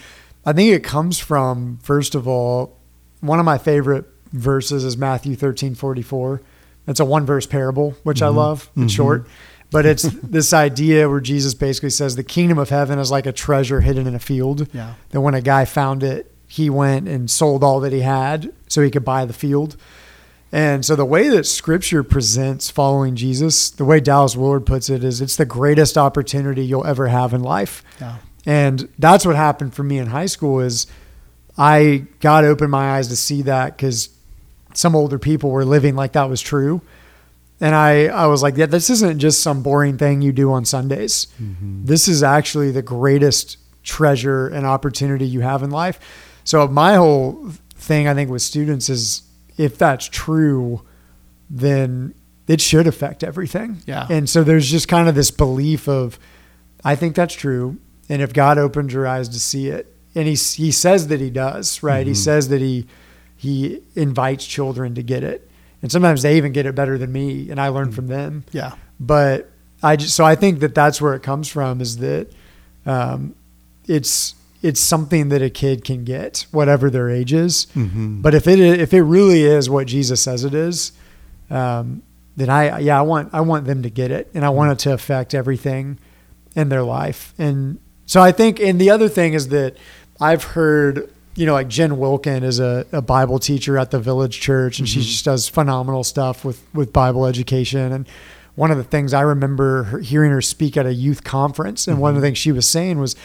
[0.45, 2.77] I think it comes from first of all,
[3.21, 6.41] one of my favorite verses is Matthew thirteen forty four.
[6.89, 8.35] It's a one verse parable, which I Mhm.
[8.35, 8.71] love.
[8.77, 8.97] It's Mhm.
[8.97, 9.27] short.
[9.73, 13.33] But it's this idea where Jesus basically says the kingdom of heaven is like a
[13.33, 14.69] treasure hidden in a field.
[14.73, 14.95] Yeah.
[15.11, 18.83] That when a guy found it, he went and sold all that he had so
[18.83, 19.77] he could buy the field.
[20.55, 25.03] And so the way that scripture presents following Jesus, the way Dallas Willard puts it,
[25.03, 27.83] is it's the greatest opportunity you'll ever have in life.
[27.99, 28.19] Yeah.
[28.45, 30.87] And that's what happened for me in high school is
[31.57, 34.11] I God opened my eyes to see that because
[34.75, 36.83] some older people were living like that was true.
[37.63, 40.65] And I, I was like, yeah, this isn't just some boring thing you do on
[40.65, 41.29] Sundays.
[41.39, 45.99] This is actually the greatest treasure and opportunity you have in life.
[46.45, 49.23] So my whole thing, I think, with students is
[49.57, 50.83] if that's true,
[51.49, 52.15] then
[52.49, 53.79] it should affect everything.
[53.87, 54.07] Yeah.
[54.11, 56.19] And so there's just kind of this belief of,
[56.85, 57.79] I think that's true.
[58.09, 61.31] And if God opens your eyes to see it, and he, he says that he
[61.31, 62.07] does, right?
[62.07, 62.17] He Mhm.
[62.17, 62.87] says that he,
[63.37, 65.49] he invites children to get it.
[65.83, 68.45] And sometimes they even get it better than me, and I learn from them.
[68.53, 68.75] Yeah.
[69.01, 69.51] But
[69.83, 72.33] I just, so I think that that's where it comes from is that
[72.87, 73.35] um,
[73.87, 77.67] it's it's something that a kid can get, whatever their age is.
[77.75, 78.23] Mm-hmm.
[78.23, 80.93] But if it if it really is what Jesus says it is,
[81.51, 82.03] um,
[82.37, 84.79] then I yeah I want I want them to get it, and I want it
[84.81, 85.99] to affect everything
[86.55, 87.35] in their life.
[87.39, 89.77] And so I think, and the other thing is that
[90.21, 94.41] I've heard you know, like Jen Wilkin is a, a Bible teacher at the Village
[94.41, 95.05] Church, and she Mhm.
[95.05, 97.93] just does phenomenal stuff with with Bible education.
[97.93, 98.07] And
[98.55, 101.99] one of the things I remember her, hearing her speak at a youth conference, and
[101.99, 103.17] one of the things she was saying was,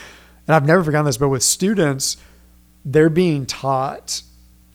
[0.48, 2.16] and I've never forgotten this, but with students,
[2.86, 4.22] they're being taught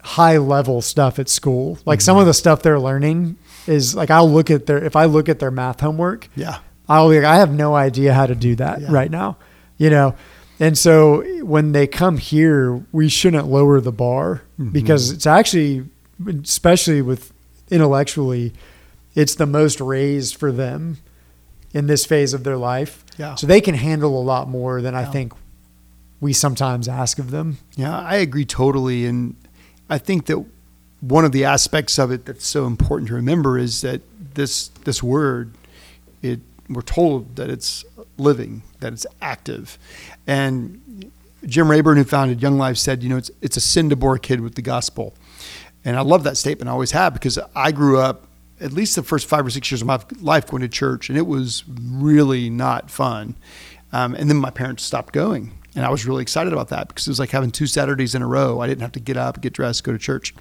[0.03, 1.79] high level stuff at school.
[1.87, 5.05] Like some of the stuff they're learning is like I'll look at their if I
[5.07, 6.59] look at their math homework, Yeah.
[6.89, 8.89] I'll be like, I have no idea how to do that Yeah.
[8.91, 9.37] right now,
[9.79, 10.15] you know?
[10.63, 14.73] And so when they come here, we shouldn't lower the bar Mhm.
[14.73, 15.87] because it's actually,
[16.45, 17.33] especially with
[17.69, 18.53] intellectually,
[19.17, 20.99] it's the most raised for them
[21.75, 23.05] in this phase of their life.
[23.19, 23.35] Yeah.
[23.35, 25.33] So they can handle a lot more than I think
[26.21, 27.59] we sometimes ask of them.
[27.75, 29.05] Yeah, I agree totally.
[29.05, 29.35] And
[29.91, 30.45] I think that
[31.01, 34.01] one of the aspects of it that's so important to remember is that
[34.35, 35.51] this this word,
[36.23, 36.39] it
[36.71, 37.85] we're told that it's
[38.23, 39.79] living, that it's active.
[40.27, 41.11] And
[41.45, 44.15] Jim Rayburn, who founded Young Life, said, you know, it's it's a sin to bore
[44.15, 45.15] a kid with the gospel.
[45.85, 46.69] And I love that statement.
[46.69, 48.27] I always have because I grew up
[48.61, 51.19] at least the first five or six years of my life going to church, and
[51.19, 53.37] it was really not fun.
[53.93, 57.07] Um, and then my parents stopped going, and I was really excited about that because
[57.07, 58.61] it was like having two Saturdays in a row.
[58.61, 60.35] I didn't have to get up, get dressed, go to church.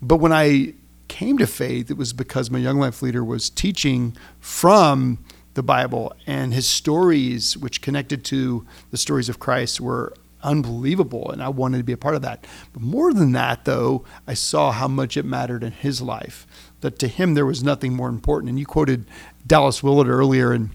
[0.00, 0.74] But when I
[1.08, 5.18] came to faith, it was because my young life leader was teaching from
[5.54, 11.42] the Bible, and his stories, which connected to the stories of Christ, were unbelievable, and
[11.42, 12.46] I wanted to be a part of that.
[12.72, 16.46] But more than that, though, I saw how much it mattered in his life.
[16.80, 18.48] That to him there was nothing more important.
[18.48, 19.06] And you quoted
[19.46, 20.70] Dallas Willard earlier, and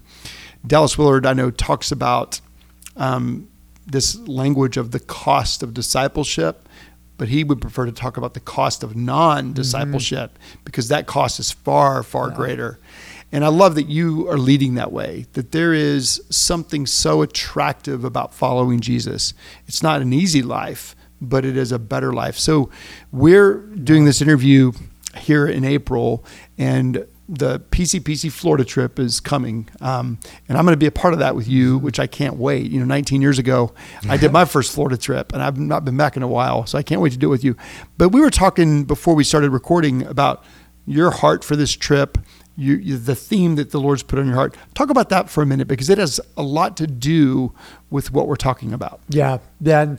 [0.66, 2.40] Dallas Willard, I know, talks about
[2.96, 3.48] um,
[3.86, 6.68] this language of the cost of discipleship,
[7.18, 11.40] but he would prefer to talk about the cost of non discipleship because that cost
[11.40, 12.78] is far, far greater.
[13.36, 18.02] And I love that you are leading that way, that there is something so attractive
[18.02, 19.34] about following Jesus.
[19.66, 22.38] It's not an easy life, but it is a better life.
[22.38, 22.70] So
[23.12, 24.72] we're doing this interview
[25.18, 26.24] here in April,
[26.56, 30.18] and the PCPC Florida trip is coming, um,
[30.48, 32.70] and I'm going to be a part of that with you, which I can't wait.
[32.70, 33.74] You know, 19 years ago,
[34.08, 36.78] I did my first Florida trip, and I've not been back in a while, so
[36.78, 37.54] I can't wait to do it with you.
[37.98, 40.42] But we were talking before we started recording about
[40.86, 42.16] your heart for this trip,
[42.56, 44.56] you, you, the theme that the Lord's put on your heart.
[44.74, 47.52] Talk about that for a minute because it has a lot to do
[47.90, 49.00] with what we're talking about.
[49.08, 49.96] Yeah, yeah.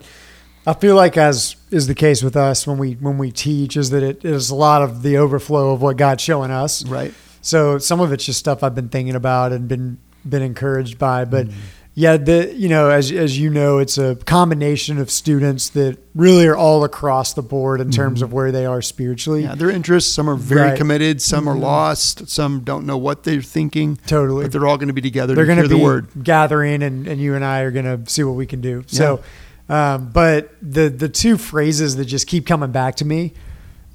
[0.66, 3.92] I feel like, as is the case with us when we when we teach, is
[3.92, 6.86] that it is a lot of the overflow of what God's showing us.
[6.86, 7.14] Right.
[7.42, 11.24] So some of it's just stuff I've been thinking about and been been encouraged by.
[11.26, 11.60] But Mm-hmm.
[12.00, 16.46] Yeah, the you know as as you know, it's a combination of students that really
[16.46, 19.42] are all across the board in terms of where they are spiritually.
[19.42, 19.50] Mm-hmm.
[19.50, 20.12] Yeah, their interests.
[20.14, 20.78] Some are very Right.
[20.78, 21.24] committed.
[21.24, 21.62] Some are Mhm.
[21.62, 22.30] lost.
[22.30, 23.98] Some don't know what they're thinking.
[24.06, 24.44] Totally.
[24.44, 26.06] But they're all going to be together they're to going to be the word.
[26.24, 28.84] gathering and, and you and I are going to see what we can do.
[28.86, 29.22] So,
[29.68, 33.34] um, but the, the two phrases that just keep coming back to me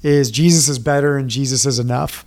[0.01, 2.25] is Jesus is better and Jesus is enough.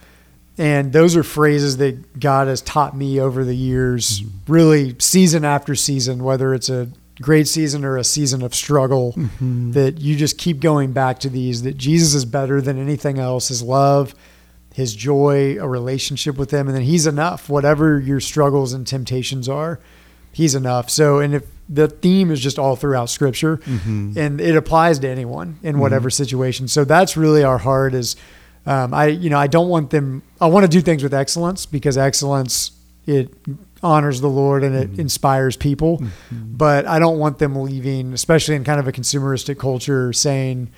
[0.58, 5.74] And those are phrases that God has taught me over the years, really season after
[5.74, 6.88] season, whether it's a
[7.20, 9.72] great season or a season of struggle, Mhm.
[9.74, 13.48] that you just keep going back to these, that Jesus is better than anything else,
[13.48, 14.14] his love,
[14.74, 17.48] his joy, a relationship with him, and then he's enough.
[17.48, 19.78] Whatever your struggles and temptations are,
[20.32, 20.90] he's enough.
[20.90, 24.16] So, and if the theme is just all throughout scripture Mhm.
[24.16, 26.68] and it applies to anyone in whatever situation.
[26.68, 28.14] So that's really our heart is,
[28.66, 31.66] um, I, you know, I don't want them, I want to do things with excellence
[31.66, 32.72] because excellence,
[33.06, 33.32] it
[33.82, 35.00] honors the Lord and it mm-hmm.
[35.02, 36.56] inspires people, mm-hmm.
[36.56, 40.70] but I don't want them leaving, especially in kind of a consumeristic culture saying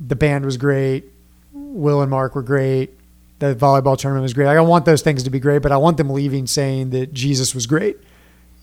[0.00, 1.04] the band was great.
[1.52, 2.96] Will and Mark were great.
[3.40, 4.48] The volleyball tournament was great.
[4.48, 7.12] I don't want those things to be great, but I want them leaving saying that
[7.12, 7.98] Jesus was great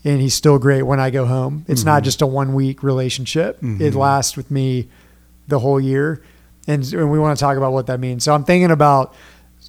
[0.04, 1.64] and he's still great when I go home.
[1.68, 2.04] It's not mm-hmm.
[2.04, 3.58] just a one week relationship.
[3.62, 4.88] It lasts with me
[5.46, 6.22] the whole year.
[6.68, 8.22] And, and we want to talk about what that means.
[8.24, 9.14] So I'm thinking about,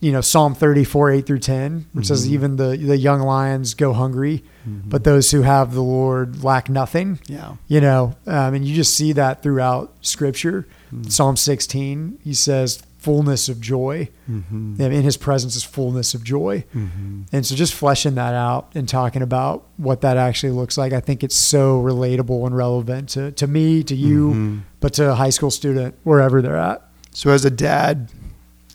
[0.02, 3.94] you know, Psalm 34, 8 through 10, which says, even the, the young lions go
[3.94, 4.44] hungry,
[4.86, 7.56] but those who have the Lord lack nothing Yeah.
[7.68, 10.68] you know, um, and you just see that throughout Scripture.
[10.92, 11.04] Hmm.
[11.04, 14.82] Psalm 16, he says, "Fullness of joy." Mm-hmm.
[14.82, 17.22] In His presence is fullness of joy, Mm-hmm.
[17.32, 21.00] and so just fleshing that out and talking about what that actually looks like, I
[21.00, 24.62] think it's so relatable and relevant to to me, to you, Mhm.
[24.80, 26.82] but to a high school student wherever they're at.
[27.20, 28.10] So, as a dad,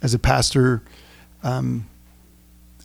[0.02, 0.82] as a pastor,
[1.42, 1.88] um,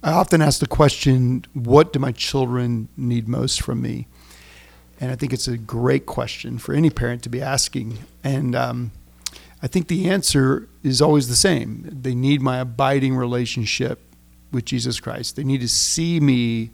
[0.02, 4.08] I often ask the question, "What do my children need most from me?"
[5.02, 7.98] And I think it's a great question for any parent to be asking.
[8.24, 8.92] And um,
[9.62, 11.90] I think the answer is always the same.
[11.92, 14.00] They need my abiding relationship
[14.54, 15.36] with Jesus Christ.
[15.36, 16.70] They need to see me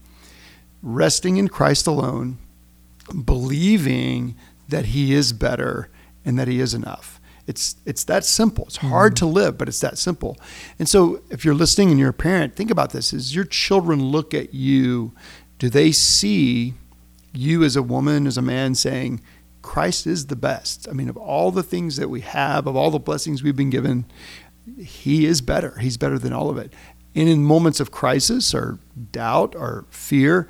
[0.84, 2.38] resting in Christ alone,
[3.26, 4.36] believing
[4.70, 5.90] that He is better
[6.24, 7.15] and that He is enough.
[7.48, 8.66] It's it's that simple.
[8.66, 9.28] It's hard mm-hmm.
[9.28, 10.38] to live, but it's that simple.
[10.80, 14.04] And so, if you're listening and you're a parent, think about this: As your children
[14.04, 15.14] look at you,
[15.60, 16.74] do they see
[17.34, 19.22] you as a woman, as a man, saying,
[19.62, 20.88] "Christ is the best"?
[20.90, 23.70] I mean, of all the things that we have, of all the blessings we've been
[23.70, 24.06] given,
[24.80, 25.78] He is better.
[25.78, 26.74] He's better than all of it.
[27.14, 28.80] And in moments of crisis or
[29.12, 30.50] doubt or fear,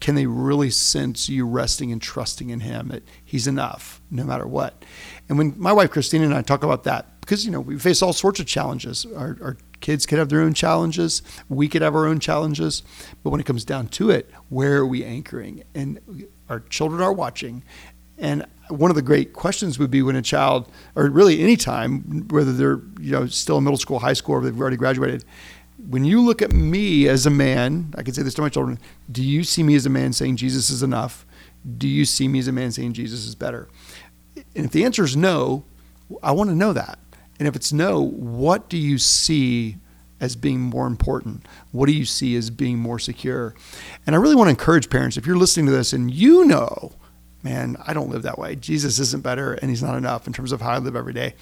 [0.00, 4.46] can they really sense you resting and trusting in him that he's enough no matter
[4.46, 4.84] what?
[5.28, 8.02] And when my wife christina and i talk about that because you know we face
[8.02, 9.06] all sorts of challenges.
[9.06, 11.22] Our, our kids could have their own challenges.
[11.48, 12.82] We could have our own challenges.
[13.22, 15.64] But when it comes down to it where are we anchoring?
[15.74, 17.64] And our children are watching.
[18.18, 22.28] And one of the great questions would be when a child or really any time
[22.28, 25.24] whether they're you know still in middle school high school or they've already graduated
[25.78, 28.78] when you look at me as a man, I can say this to my children
[29.10, 31.26] do you see me as a man saying Jesus is enough?
[31.78, 33.68] Do you see me as a man saying Jesus is better?
[34.36, 35.64] And if the answer is no,
[36.22, 36.98] I want to know that.
[37.38, 39.76] And if it's no, what do you see
[40.20, 41.46] as being more important?
[41.72, 43.54] What do you see as being more secure?
[44.06, 46.92] And I really want to encourage parents if you're listening to this and you know,
[47.42, 48.56] man, I don't live that way.
[48.56, 51.34] Jesus isn't better and he's not enough in terms of how I live every day.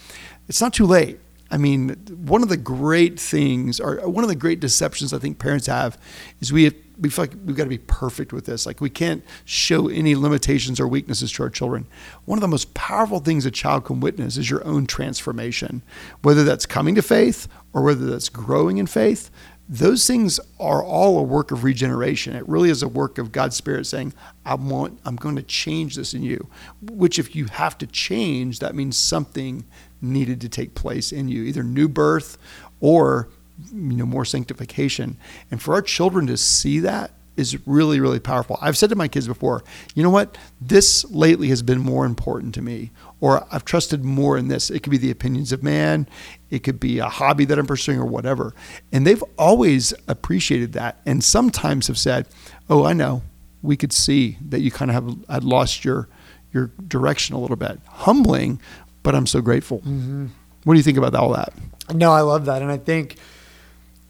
[0.49, 1.21] It's not too late.
[1.53, 1.91] I mean,
[2.25, 6.01] one of the great things, or one of the great deceptions I think parents have,
[6.41, 8.65] is we have, we feel like we've got to be perfect with this.
[8.65, 11.87] Like we can't show any limitations or weaknesses to our children.
[12.25, 15.83] One of the most powerful things a child can witness is your own transformation,
[16.23, 19.31] whether that's coming to faith or whether that's growing in faith.
[19.69, 22.35] Those things are all a work of regeneration.
[22.35, 25.97] It really is a work of God's Spirit saying, "I want, I'm going to change
[25.97, 26.49] this in you."
[26.81, 29.65] Which, if you have to change, that means something
[30.03, 32.37] needed to take place in you, either new birth
[32.81, 33.29] or
[33.73, 35.17] you know more sanctification.
[35.51, 38.59] And for our children to see that is really really powerful.
[38.61, 39.63] I've said to my kids before,
[39.95, 40.37] you know what?
[40.61, 42.91] This lately has been more important to me
[43.21, 44.69] or I've trusted more in this.
[44.69, 46.09] It could be the opinions of man,
[46.51, 48.55] it could be a hobby that I'm pursuing or whatever.
[48.93, 52.27] And they've always appreciated that and sometimes have said,
[52.69, 53.23] "Oh, I know.
[53.63, 56.09] We could see that you kind of have had lost your
[56.53, 58.61] your direction a little bit." Humbling,
[59.03, 59.79] but I'm so grateful.
[59.79, 60.27] Mm-hmm.
[60.65, 61.53] What do you think about all that?
[61.93, 63.17] No, I love that, and I think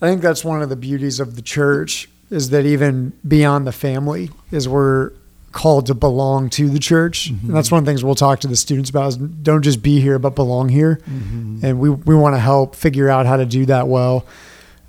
[0.01, 3.73] I think that's one of the beauties of the church is that even beyond the
[3.73, 5.13] family is we're
[5.53, 7.31] called to belong to the church.
[7.31, 7.49] Mm-hmm.
[7.49, 9.83] And that's one of the things we'll talk to the students about is don't just
[9.83, 10.99] be here, but belong here.
[11.09, 11.65] Mm-hmm.
[11.65, 14.27] And we, we want to help figure out how to do that well.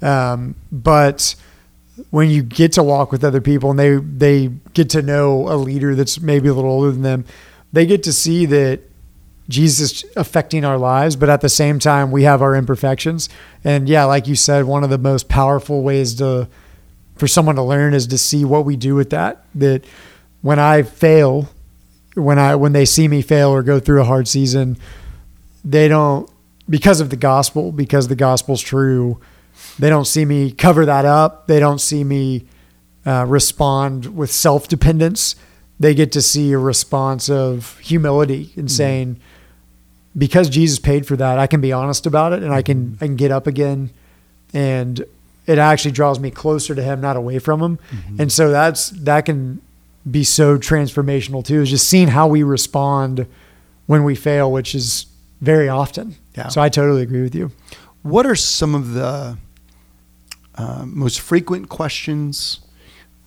[0.01, 1.35] Um, but
[2.09, 5.55] when you get to walk with other people and they, they get to know a
[5.55, 7.25] leader that's maybe a little older than them,
[7.71, 8.79] they get to see that
[9.49, 13.29] Jesus affecting our lives, but at the same time, we have our imperfections.
[13.63, 16.47] And yeah, like you said, one of the most powerful ways to
[17.15, 19.45] for someone to learn is to see what we do with that.
[19.55, 19.85] That
[20.41, 21.49] when I fail,
[22.15, 24.77] when I when they see me fail or go through a hard season,
[25.63, 26.29] they don't
[26.69, 29.19] because of the gospel, because the gospel's true.
[29.77, 31.47] They don't see me cover that up.
[31.47, 32.47] They don't see me
[33.05, 35.35] uh, respond with self dependence.
[35.79, 38.67] They get to see a response of humility and mm-hmm.
[38.67, 39.19] saying
[40.17, 43.03] because Jesus paid for that, I can be honest about it and I can mm-hmm.
[43.03, 43.91] I can get up again
[44.53, 45.03] and
[45.45, 47.77] it actually draws me closer to him, not away from him.
[47.77, 48.21] Mm-hmm.
[48.21, 49.61] And so that's that can
[50.09, 53.25] be so transformational too, is just seeing how we respond
[53.85, 55.05] when we fail, which is
[55.41, 56.15] very often.
[56.35, 56.47] Yeah.
[56.47, 57.51] So I totally agree with you.
[58.01, 59.37] What are some of the
[60.55, 62.59] uh, most frequent questions,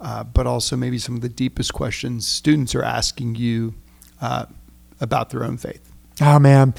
[0.01, 3.75] uh, but also maybe some of the deepest questions students are asking you
[4.21, 4.47] uh,
[5.01, 5.93] about their own faith?
[6.21, 6.75] Oh man,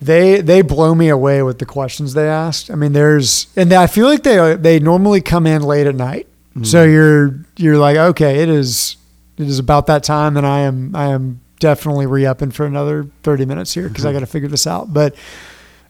[0.00, 2.70] they they blow me away with the questions they asked.
[2.70, 6.26] I mean, there's and I feel like they they normally come in late at night.
[6.56, 6.66] Mm.
[6.66, 8.96] So you're you're like, okay, it is
[9.36, 13.06] it is about that time, and I am I am definitely re upping for another
[13.22, 14.10] thirty minutes here because mm-hmm.
[14.10, 14.92] I got to figure this out.
[14.92, 15.14] But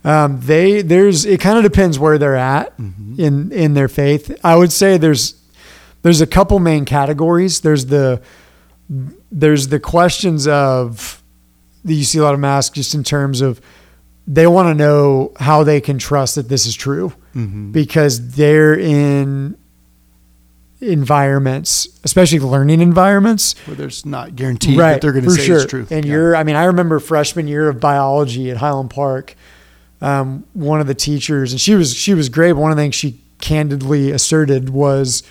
[0.04, 3.20] um, they there's it kind of depends where they're at mm-hmm.
[3.20, 4.38] in in their faith.
[4.42, 5.40] I would say there's
[6.02, 7.60] there's a couple main categories.
[7.60, 8.22] There's the
[9.30, 11.19] there's the questions of
[11.84, 13.60] you see a lot of masks just in terms of
[14.26, 17.72] they want to know how they can trust that this is true mm-hmm.
[17.72, 19.56] because they're in
[20.80, 25.56] environments, especially learning environments, where there's not guaranteed right, that they're going to say sure.
[25.56, 25.86] it's true.
[25.90, 26.12] And yeah.
[26.12, 29.34] you're, I mean, I remember freshman year of biology at Highland Park.
[30.00, 32.52] Um, one of the teachers, and she was she was great.
[32.52, 35.22] But one of the things she candidly asserted was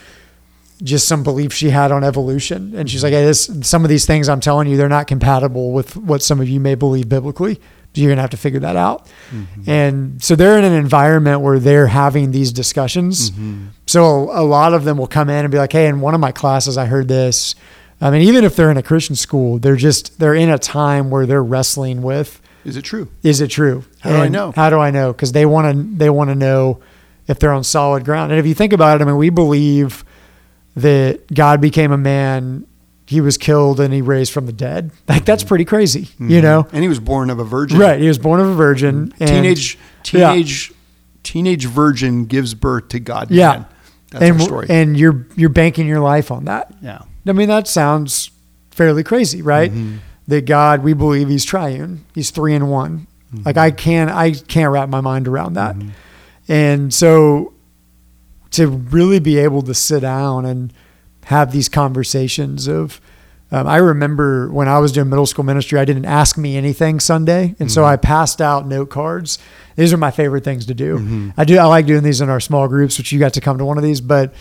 [0.82, 2.73] just some belief she had on evolution.
[2.75, 5.73] And she's like, hey, this, some of these things I'm telling you, they're not compatible
[5.73, 7.55] with what some of you may believe biblically.
[7.55, 9.07] So you're going to have to figure that out.
[9.32, 9.69] Mm-hmm.
[9.69, 13.32] And so they're in an environment where they're having these discussions.
[13.32, 13.67] Mm-hmm.
[13.88, 16.19] So a lot of them will come in and be like, hey, in one of
[16.19, 17.55] my classes, I heard this.
[17.99, 21.09] I mean, even if they're in a Christian school, they're just, they're in a time
[21.09, 23.09] where they're wrestling with, is it true?
[23.23, 23.84] Is it true?
[24.01, 24.51] How and do I know?
[24.55, 25.11] How do I know?
[25.11, 26.82] Because they want to, they want to know
[27.27, 28.32] if they're on solid ground.
[28.32, 30.05] And if you think about it, I mean, we believe
[30.76, 32.65] that God became a man,
[33.05, 34.91] he was killed, and he raised from the dead.
[35.07, 36.30] Like that's pretty crazy, mm-hmm.
[36.30, 36.67] you know.
[36.72, 37.80] And he was born of a virgin.
[37.80, 39.13] Right, he was born of a virgin.
[39.20, 40.76] And, teenage, teenage, yeah.
[41.24, 43.32] teenage virgin gives birth to God.
[43.32, 43.65] Yeah, man.
[44.11, 44.67] that's and, story.
[44.70, 46.72] And you're you're banking your life on that.
[46.82, 48.32] Yeah, I mean that sounds
[48.70, 49.72] fairly crazy, right?
[49.72, 49.97] Mm-hmm.
[50.28, 52.05] That God, we believe He's triune.
[52.13, 53.07] He's three in one.
[53.34, 53.43] Mm-hmm.
[53.43, 55.76] Like I can I can't wrap my mind around that.
[55.76, 55.89] Mm-hmm.
[56.51, 57.53] And so
[58.52, 60.74] to really be able to sit down and
[61.26, 63.00] have these conversations of
[63.52, 67.00] um, I remember when I was doing middle school ministry, I didn't ask me anything
[67.00, 67.68] Sunday, and mm-hmm.
[67.68, 69.39] so I passed out note cards.
[69.76, 70.97] These are my favorite things to do.
[70.97, 71.30] Mm-hmm.
[71.36, 71.58] I do.
[71.58, 73.78] I like doing these in our small groups, which you got to come to one
[73.78, 74.34] of these, but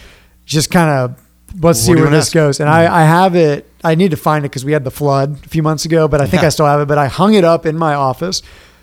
[0.44, 1.24] just kind of
[1.60, 2.34] let's see where this ask?
[2.34, 2.60] goes.
[2.60, 2.92] And mm-hmm.
[2.92, 3.70] I, I have it.
[3.82, 6.20] I need to find it because we had the flood a few months ago, but
[6.20, 6.48] I think yeah.
[6.48, 6.88] I still have it.
[6.88, 8.42] But I hung it up in my office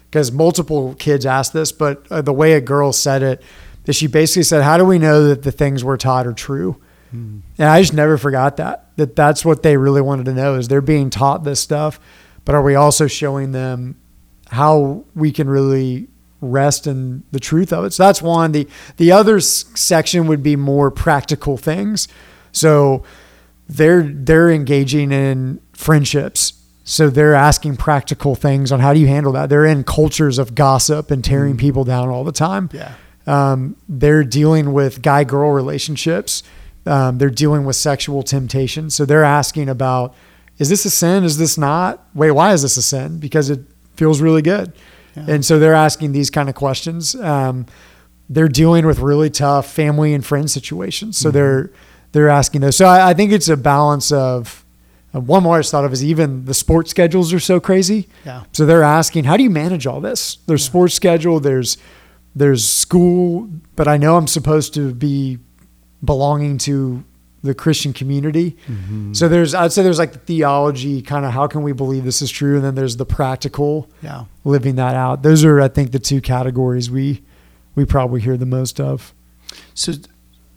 [0.09, 3.43] because multiple kids asked this, but uh, the way a girl said it
[3.85, 6.77] that she basically said, "How do we know that the things we're taught are true?"
[7.15, 7.41] Mm.
[7.57, 8.89] And I just never forgot that.
[8.97, 11.99] That that's what they really wanted to know is they're being taught this stuff,
[12.43, 13.99] but are we also showing them
[14.49, 16.07] how we can really
[16.41, 17.93] rest in the truth of it?
[17.93, 18.51] So that's one.
[18.51, 18.67] The
[18.97, 22.07] the other section would be more practical things.
[22.51, 23.03] So
[23.67, 26.53] they're they're engaging in friendships.
[26.87, 29.49] So they're asking practical things on how do you handle that.
[29.49, 31.59] They're in cultures of gossip and tearing mm.
[31.59, 32.69] people down all the time.
[32.71, 32.93] Yeah
[33.27, 36.43] um, they're dealing with guy girl relationships.
[36.85, 38.89] Um, they're dealing with sexual temptation.
[38.89, 40.13] So they're asking about,
[40.57, 41.23] is this a sin?
[41.23, 42.07] Is this not?
[42.13, 43.17] Wait, why is this a sin?
[43.19, 43.61] Because it
[43.95, 44.73] feels really good.
[45.15, 45.25] Yeah.
[45.29, 47.15] And so they're asking these kind of questions.
[47.15, 47.65] Um,
[48.29, 51.17] they're dealing with really tough family and friend situations.
[51.17, 51.37] So mm-hmm.
[51.37, 51.71] they're
[52.11, 52.77] they're asking those.
[52.77, 54.63] So I, I think it's a balance of
[55.13, 58.07] uh, one more I just thought of is even the sports schedules are so crazy.
[58.25, 58.43] Yeah.
[58.53, 60.37] So they're asking, how do you manage all this?
[60.45, 60.69] There's yeah.
[60.69, 61.39] sports schedule.
[61.39, 61.77] There's
[62.35, 65.39] there's school, but I know I'm supposed to be
[66.03, 67.03] belonging to
[67.41, 68.57] the Christian community.
[68.67, 69.13] Mm-hmm.
[69.13, 72.21] So there's, I'd say there's like the theology, kind of how can we believe this
[72.21, 75.23] is true, and then there's the practical, yeah, living that out.
[75.23, 77.21] Those are, I think, the two categories we
[77.75, 79.13] we probably hear the most of.
[79.73, 79.93] So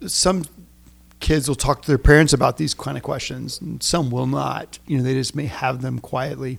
[0.07, 0.45] some
[1.21, 4.79] kids will talk to their parents about these kind of questions, and some will not.
[4.87, 6.59] You know, they just may have them quietly.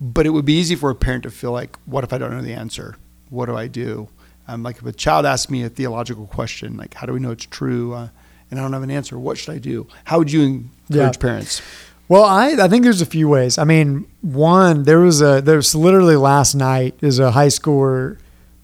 [0.00, 2.32] But it would be easy for a parent to feel like, what if I don't
[2.32, 2.96] know the answer?
[3.30, 4.08] What do I do?
[4.48, 7.30] Um, like if a child asks me a theological question, like how do we know
[7.30, 8.08] it's true, uh,
[8.50, 9.86] and I don't have an answer, what should I do?
[10.04, 11.20] How would you encourage yeah.
[11.20, 11.62] parents?
[12.08, 13.56] Well, I, I think there's a few ways.
[13.56, 18.18] I mean, one there was a there was literally last night is a high schooler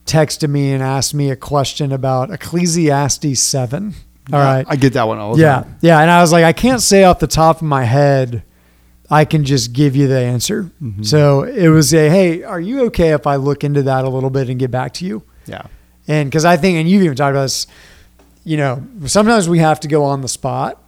[0.05, 3.95] texted me and asked me a question about Ecclesiastes seven.
[4.33, 5.77] All yeah, right, I get that one all the yeah, time.
[5.81, 6.03] Yeah, Yeah.
[6.03, 8.43] and I was like, I can't say off the top of my head.
[9.11, 10.65] I can just give you the answer.
[10.83, 11.03] Mm-hmm.
[11.03, 14.29] So it was a, hey, are you okay if I look into that a little
[14.29, 15.23] bit and get back to you?
[15.49, 15.67] Yeah.
[16.07, 17.67] And because I think, and you've even talked about this,
[18.45, 20.83] you know, sometimes we have to go on the spot,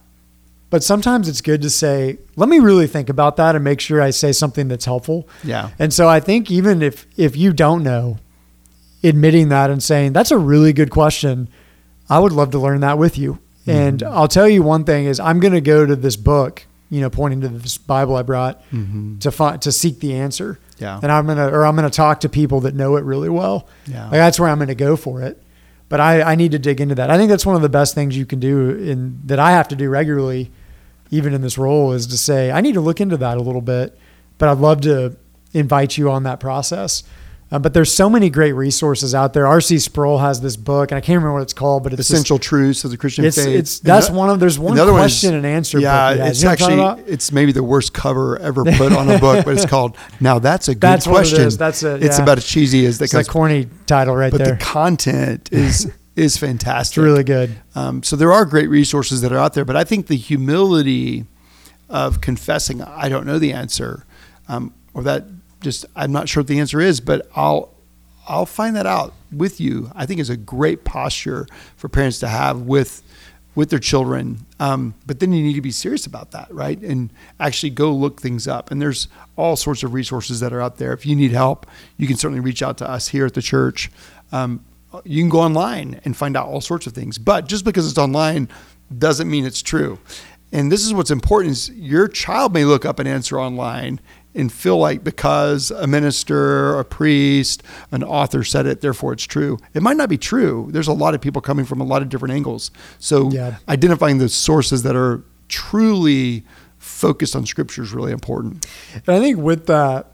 [0.69, 4.01] but sometimes it's good to say, let me really think about that and make sure
[4.01, 5.27] I say something that's helpful.
[5.43, 5.69] Yeah.
[5.77, 8.17] And so I think even if if you don't know,
[9.03, 11.49] admitting that and saying that's a really good question,
[12.09, 13.39] I would love to learn that with you.
[13.65, 13.71] Mm-hmm.
[13.71, 16.99] And I'll tell you one thing is I'm going to go to this book, you
[16.99, 19.17] know, pointing to this Bible I brought mm-hmm.
[19.19, 20.59] to find to seek the answer.
[20.77, 20.99] Yeah.
[21.01, 23.67] And I'm gonna or I'm gonna talk to people that know it really well.
[23.87, 24.03] Yeah.
[24.03, 25.41] Like that's where I'm gonna go for it.
[25.87, 27.09] But I, I need to dig into that.
[27.09, 29.69] I think that's one of the best things you can do in that I have
[29.69, 30.51] to do regularly,
[31.09, 33.61] even in this role, is to say, I need to look into that a little
[33.61, 33.97] bit.
[34.37, 35.17] But I'd love to
[35.53, 37.03] invite you on that process.
[37.51, 39.45] Uh, but there's so many great resources out there.
[39.45, 39.79] R.C.
[39.79, 42.47] Sproul has this book, and I can't remember what it's called, but it's essential this,
[42.47, 43.47] truths of the Christian it's, faith.
[43.47, 45.77] It's that's one of there's one question and answer.
[45.79, 49.65] Yeah, it's actually it's maybe the worst cover ever put on a book, but it's
[49.65, 52.05] called "Now That's a Good that's Question." It That's a, yeah.
[52.05, 53.13] It's about as cheesy as that.
[53.13, 54.53] It's a corny title right but there.
[54.53, 56.97] But the content is is fantastic.
[56.97, 57.57] It's really good.
[57.75, 61.25] Um, so there are great resources that are out there, but I think the humility
[61.89, 64.05] of confessing I don't know the answer,
[64.47, 65.25] um, or that
[65.61, 67.73] just I'm not sure what the answer is, but I'll
[68.27, 69.91] I'll find that out with you.
[69.95, 73.03] I think is a great posture for parents to have with
[73.53, 74.45] with their children.
[74.59, 76.79] Um, but then you need to be serious about that, right?
[76.79, 78.71] And actually go look things up.
[78.71, 80.93] And there's all sorts of resources that are out there.
[80.93, 81.65] If you need help,
[81.97, 83.91] you can certainly reach out to us here at the church.
[84.31, 84.63] Um,
[85.03, 87.17] you can go online and find out all sorts of things.
[87.17, 88.47] But just because it's online
[88.97, 89.99] doesn't mean it's true.
[90.53, 93.99] And this is what's important is your child may look up an answer online
[94.33, 99.57] and feel like because a minister, a priest, an author said it, therefore it's true.
[99.73, 100.67] It might not be true.
[100.71, 102.71] There's a lot of people coming from a lot of different angles.
[102.97, 103.55] So Yeah.
[103.67, 106.45] identifying the sources that are truly
[106.77, 108.65] focused on scripture is really important.
[109.05, 110.07] And I think with that,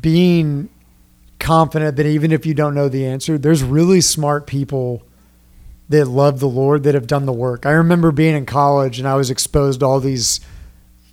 [0.00, 0.70] being
[1.38, 5.02] confident that even if you don't know the answer, there's really smart people
[5.90, 7.66] that love the Lord that have done the work.
[7.66, 10.40] I remember being in college and I was exposed to all these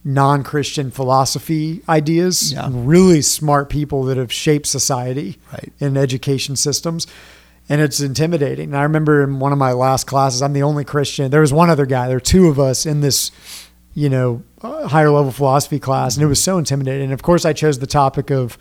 [0.03, 2.65] non Christian philosophy ideas, Yeah.
[2.65, 5.71] and really smart people that have shaped society Right.
[5.79, 7.05] in education systems.
[7.69, 8.69] And it's intimidating.
[8.69, 11.29] And I remember in one of my last classes, I'm the only Christian.
[11.31, 12.07] There was one other guy.
[12.07, 13.31] There were two of us in this,
[13.93, 17.03] you know, uh, higher level philosophy class, and it was so intimidating.
[17.05, 18.57] And of course, I chose the topic of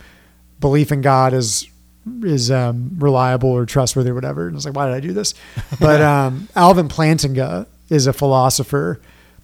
[0.61, 1.66] belief in God as
[2.22, 4.47] is um, reliable or trustworthy or whatever.
[4.47, 5.34] And I was like, why did I do this?
[5.80, 9.01] But um, Alvin Plantinga is a philosopher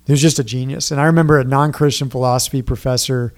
[0.06, 0.90] who's just a genius.
[0.90, 3.34] And I remember a non Christian philosophy professor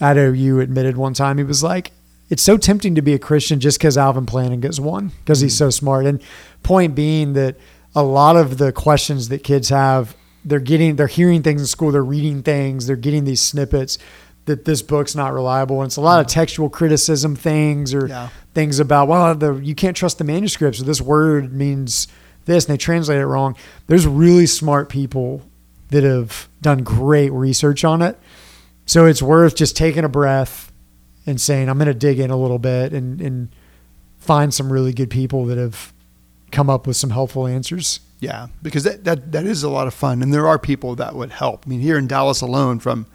[0.00, 1.92] at OU admitted one time he was like,
[2.30, 5.68] it's so tempting to be a Christian just because Alvin Plantinga's one because he's so
[5.70, 6.06] smart.
[6.06, 6.22] And
[6.62, 7.56] point being that
[7.94, 11.90] a lot of the questions that kids have, they're getting, they're hearing things in school,
[11.90, 13.98] they're reading things, they're getting these snippets
[14.46, 15.82] that this book's not reliable.
[15.82, 18.28] And it's a lot of textual criticism things or Yeah.
[18.54, 22.06] things about, well, the, you can't trust the manuscripts or this word means
[22.46, 23.56] this and they translate it wrong.
[23.88, 25.42] There's really smart people
[25.90, 28.18] that have done great research on it.
[28.86, 30.72] So it's worth just taking a breath
[31.26, 33.48] and saying, I'm going to dig in a little bit and, and
[34.18, 35.92] find some really good people that have
[36.50, 38.00] come up with some helpful answers.
[38.20, 41.14] Yeah, because that, that that is a lot of fun, and there are people that
[41.14, 41.64] would help.
[41.66, 43.06] I mean, here in Dallas alone, from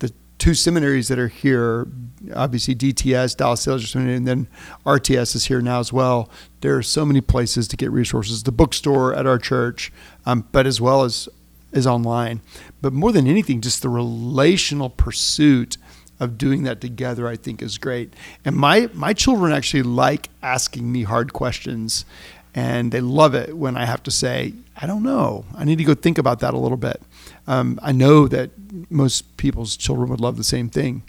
[0.00, 1.88] the two seminaries that are here,
[2.34, 4.48] obviously DTS, Dallas Theological Seminary, and then
[4.84, 6.28] RTS is here now as well.
[6.60, 8.42] There are so many places to get resources.
[8.42, 9.90] The bookstore at our church,
[10.26, 11.26] um, but as well as
[11.72, 12.40] is online.
[12.80, 15.76] But more than anything, just the relational pursuit
[16.18, 18.12] of doing that together, I think, is great.
[18.44, 22.04] And my my children actually like asking me hard questions,
[22.54, 25.44] and they love it when I have to say, I don't know.
[25.56, 27.00] I need to go think about that a little bit.
[27.46, 28.50] Um, I know that
[28.90, 31.02] most people's children would love the same thing.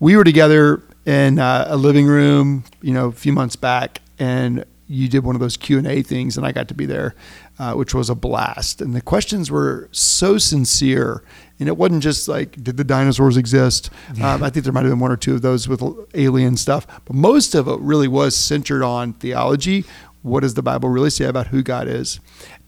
[0.00, 4.64] We were together in uh, a living room, you know, a few months back, and
[4.88, 7.14] you did one of those Q and A things, and I got to be there,
[7.58, 8.80] uh, which was a blast.
[8.80, 11.22] And the questions were so sincere,
[11.58, 13.90] and it wasn't just like, did the dinosaurs exist?
[14.22, 15.82] Um, I think there might have been one or two of those with
[16.14, 19.84] alien stuff, but most of it really was centered on theology.
[20.22, 22.20] What does the Bible really say about who God is,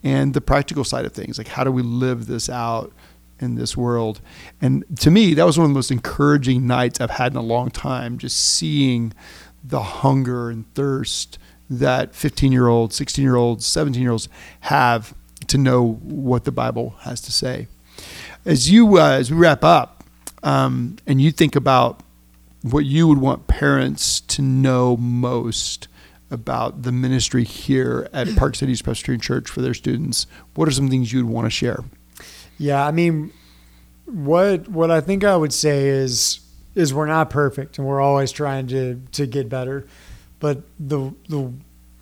[0.02, 2.92] and the practical side of things, like how do we live this out?
[3.40, 4.20] in this world.
[4.60, 7.42] And to me, that was one of the most encouraging nights I've had in a
[7.42, 9.12] long time, just seeing
[9.62, 11.38] the hunger and thirst
[11.70, 14.28] that 15 year olds, 16 year olds, 17 year olds
[14.60, 15.14] have
[15.46, 17.68] to know what the Bible has to say.
[18.44, 20.04] As you, uh, as we wrap up,
[20.42, 22.00] um, and you think about
[22.62, 25.88] what you would want parents to know most
[26.30, 30.88] about the ministry here at Park Cities Presbyterian Church for their students, what are some
[30.88, 31.84] things you'd want to share?
[32.58, 33.32] Yeah, I mean,
[34.04, 36.40] what what I think I would say is
[36.74, 39.86] is we're not perfect and we're always trying to to get better,
[40.40, 41.52] but the the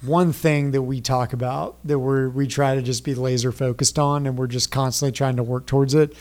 [0.02, 3.98] one thing that we talk about that we we try to just be laser focused
[3.98, 6.14] on and we're just constantly trying to work towards it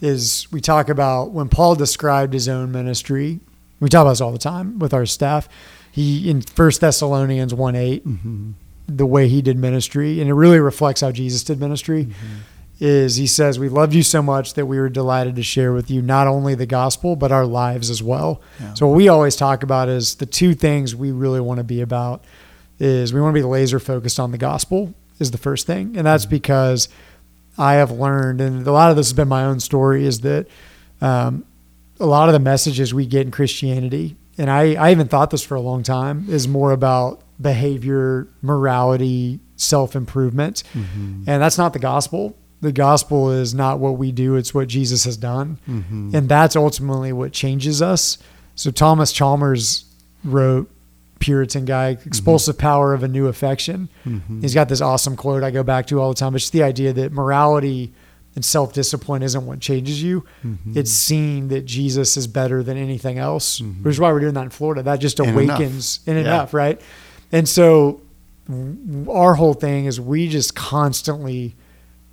[0.00, 3.40] is we talk about when Paul described his own ministry.
[3.78, 5.48] We talk about this all the time with our staff.
[5.90, 8.52] He in First Thessalonians one eight, mm-hmm.
[8.88, 12.36] the way he did ministry, and it really reflects how Jesus did ministry mm-hmm.
[12.82, 15.88] Is he says, We loved you so much that we were delighted to share with
[15.88, 18.42] you not only the gospel, but our lives as well.
[18.60, 18.74] Yeah.
[18.74, 21.80] So, what we always talk about is the two things we really want to be
[21.80, 22.24] about
[22.80, 25.96] is we want to be laser focused on the gospel, is the first thing.
[25.96, 26.88] And that's because
[27.56, 30.48] I have learned, and a lot of this has been my own story, is that
[31.00, 31.44] um,
[32.00, 35.44] a lot of the messages we get in Christianity, and I, I even thought this
[35.44, 40.64] for a long time, is more about behavior, morality, self improvement.
[41.28, 42.36] And that's not the gospel.
[42.62, 45.58] The gospel is not what we do, it's what Jesus has done.
[45.68, 46.14] Mm-hmm.
[46.14, 48.18] And that's ultimately what changes us.
[48.54, 49.84] So Thomas Chalmers
[50.24, 50.70] wrote
[51.18, 52.62] Puritan guy, expulsive mm-hmm.
[52.62, 53.88] power of a new affection.
[54.06, 54.40] Mm-hmm.
[54.42, 56.34] He's got this awesome quote I go back to all the time.
[56.36, 57.92] It's the idea that morality
[58.34, 60.24] and self discipline isn't what changes you.
[60.74, 64.42] It's seeing that Jesus is better than anything else, which is why we're doing that
[64.44, 64.82] in Florida.
[64.82, 65.34] That just enough.
[65.34, 66.22] awakens and Yeah.
[66.22, 66.80] enough, right?
[67.30, 68.00] And so
[69.08, 71.54] our whole thing is we just constantly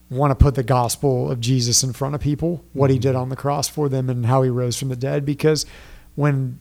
[0.09, 3.01] want to put the gospel of Jesus in front of people, what he mm-hmm.
[3.01, 5.25] did on the cross for them and how he rose from the dead.
[5.25, 5.65] Because
[6.15, 6.59] when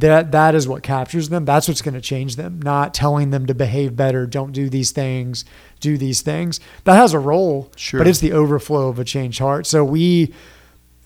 [0.00, 1.44] that that is what captures them.
[1.44, 2.60] That's what's going to change them.
[2.60, 5.44] Not telling them to behave better, don't do these things,
[5.80, 6.60] do these things.
[6.84, 7.98] That has a role, Sure.
[7.98, 9.66] but it's the overflow of a changed heart.
[9.66, 10.34] So we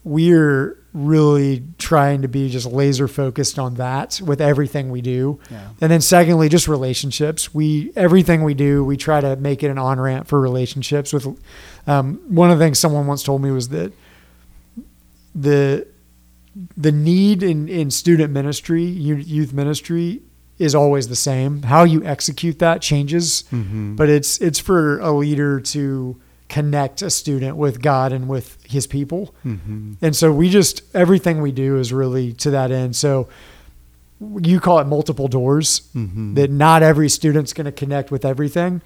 [0.05, 5.39] we're really trying to be just laser focused on that with everything we do.
[5.51, 5.69] Yeah.
[5.81, 7.55] And then secondly, just relationships.
[7.55, 11.13] We everything we do, we try to make it an on ramp for relationships.
[11.13, 11.27] With
[11.87, 13.93] um, one of the things someone once told me was that
[15.35, 15.87] the
[16.77, 20.21] the need in, in student ministry, youth ministry,
[20.59, 21.63] is always the same.
[21.63, 23.95] How you execute that changes, Mm-hmm.
[23.95, 26.21] but it's it's for a leader to
[26.51, 29.35] connect a student with God and with his people.
[29.47, 29.95] Mm-hmm.
[30.03, 32.95] And so we just everything we do is really to that end.
[32.97, 33.29] So
[34.43, 36.35] you call it multiple doors Mm-hmm.
[36.35, 38.83] that not every student's going to connect with everything,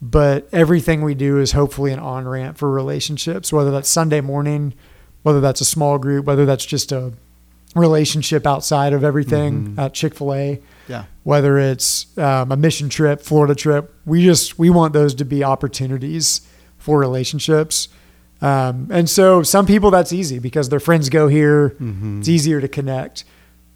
[0.00, 4.72] but everything we do is hopefully an on ramp for relationships, whether that's Sunday morning,
[5.22, 7.12] whether that's a small group, whether that's just a
[7.74, 9.78] relationship outside of everything Mhm.
[9.78, 11.04] at Chick fil A, Yeah.
[11.22, 13.94] whether it's um, a mission trip, Florida trip.
[14.04, 16.42] We just, we want those to be opportunities
[16.82, 17.88] for relationships.
[18.40, 21.70] Um, and so some people that's easy because their friends go here.
[21.80, 22.18] Mm-hmm.
[22.20, 23.24] It's easier to connect.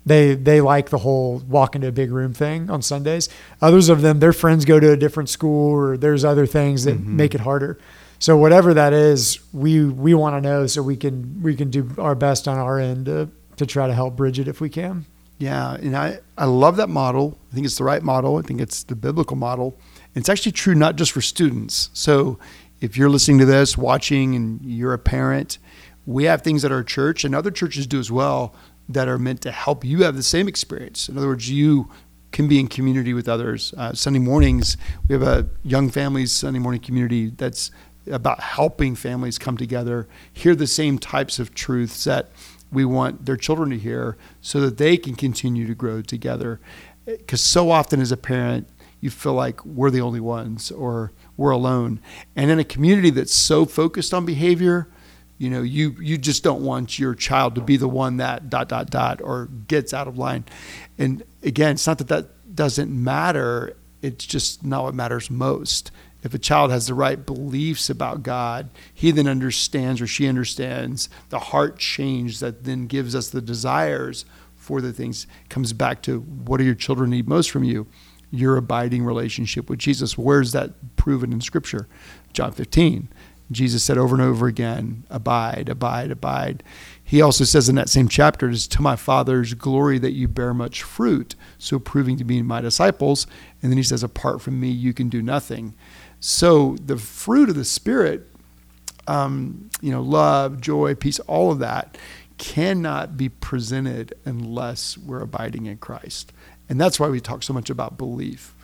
[0.05, 3.29] They they like the whole walk into a big room thing on Sundays.
[3.63, 6.97] Others of them, their friends go to a different school or there's other things that
[6.99, 7.07] Mhm.
[7.07, 7.79] make it harder.
[8.19, 11.91] So whatever that is, we we want to know so we can we can do
[11.99, 15.07] our best on our end to to try to help bridge it if we can.
[15.39, 17.37] Yeah, and I, I love that model.
[17.53, 18.39] I think it's the right model.
[18.39, 19.77] I think it's the biblical model.
[20.15, 21.91] And it's actually true not just for students.
[21.93, 22.39] So
[22.81, 25.59] if you're listening to this, watching, and you're a parent,
[26.05, 28.55] we have things at our church, and other churches do as well,
[28.89, 31.09] that are meant to help you have the same experience.
[31.09, 31.91] In other words, you
[32.33, 33.75] can be in community with others.
[33.77, 34.77] Uh, Sunday mornings,
[35.09, 37.71] we have a young families Sunday morning community that's
[38.11, 42.31] about helping families come together, hear the same types of truths that
[42.71, 46.61] we want their children to hear so that they can continue to grow together.
[47.05, 48.69] Because so often as a parent,
[49.01, 52.01] you feel like we're the only ones or we're alone.
[52.35, 54.89] And in a community that's so focused on behavior,
[55.39, 58.69] you know, you, you just don't want your child to be the one that dot,
[58.69, 60.45] dot, dot, or gets out of line.
[60.97, 63.77] And again, it's not that that doesn't matter.
[64.01, 65.91] It's just not what matters most.
[66.23, 71.09] If a child has the right beliefs about God, he then understands or she understands
[71.29, 74.25] the heart change that then gives us the desires
[74.57, 75.27] for the things.
[75.49, 77.87] Comes back to what do your children need most from you?
[78.31, 80.19] Your abiding relationship with Jesus.
[80.19, 81.89] Where's that proven in Scripture?
[82.33, 83.09] John 15.
[83.51, 86.63] Jesus said over and over again, Abide, abide, abide.
[87.03, 90.27] He also says in that same chapter, It is to my Father's glory that you
[90.27, 93.27] bear much fruit, so proving to be my disciples.
[93.63, 95.75] And then he says, Apart from me, you can do nothing.
[96.19, 98.29] So the fruit of the Spirit,
[99.07, 101.97] um, you know, love, joy, peace, all of that
[102.39, 106.33] cannot be presented unless we're abiding in Christ.
[106.69, 108.55] And that's why we talk so much about belief.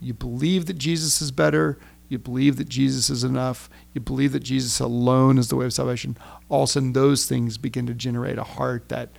[0.00, 1.78] You believe that Jesus is better.
[2.08, 3.70] You believe that Jesus is enough.
[3.94, 6.16] You believe that Jesus alone is the way of salvation.
[6.48, 9.10] All of a sudden, those things begin to generate a heart that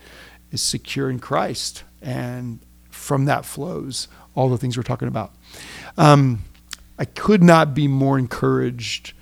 [0.52, 1.84] is secure in Christ.
[2.02, 5.34] And from that flows all the things we're talking about.
[5.98, 6.44] Um,
[7.00, 9.14] I could not be more encouraged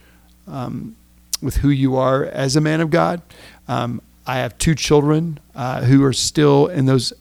[0.47, 0.95] um,
[1.41, 3.21] with who you are as a man of God.
[3.67, 7.13] Um, I have two children uh, who are still in those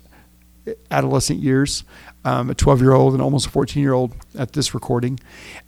[0.91, 1.85] adolescent years
[2.25, 5.19] um, a 12 year old and almost a 14 year old at this recording.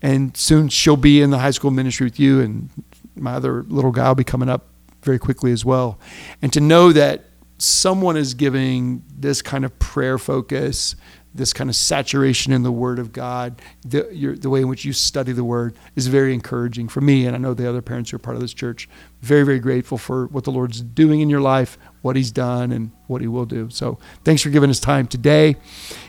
[0.00, 2.70] And soon she'll be in the high school ministry with you, and
[3.16, 4.66] my other little guy will be coming up
[5.02, 5.98] very quickly as well.
[6.40, 7.24] And to know that
[7.58, 10.96] someone is giving this kind of prayer focus,
[11.34, 14.84] this kind of saturation in the Word of God, the, your, the way in which
[14.84, 17.26] you study the Word is very encouraging for me.
[17.26, 18.88] And I know the other parents who are part of this church.
[19.22, 22.90] Very, very grateful for what the Lord's doing in your life, what He's done, and
[23.06, 23.70] what He will do.
[23.70, 25.56] So thanks for giving us time today.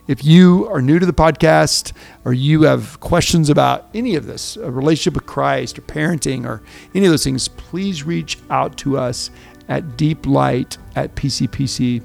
[0.07, 1.93] If you are new to the podcast
[2.25, 6.61] or you have questions about any of this, a relationship with Christ or parenting or
[6.93, 9.31] any of those things, please reach out to us
[9.69, 12.03] at deeplight at pcpc.org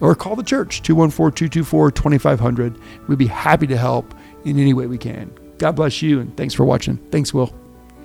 [0.00, 4.14] or call the church 214-224-2500 we'd be happy to help
[4.44, 7.54] in any way we can god bless you and thanks for watching thanks will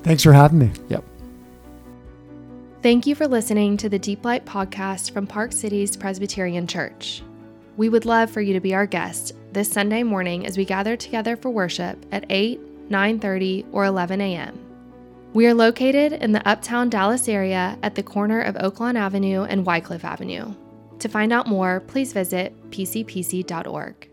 [0.04, 0.72] Thanks for having me.
[0.88, 1.04] yep
[2.86, 7.24] Thank you for listening to the Deep Light podcast from Park Cities Presbyterian Church.
[7.78, 10.96] We would love for you to be our guest this Sunday morning as we gather
[10.96, 12.60] together for worship at 8,
[12.92, 14.60] 9:30, or 11 a.m.
[15.34, 19.66] We are located in the Uptown Dallas area at the corner of Oaklawn Avenue and
[19.66, 20.54] Wycliffe Avenue.
[21.00, 24.10] To find out more, please visit pcpc.org.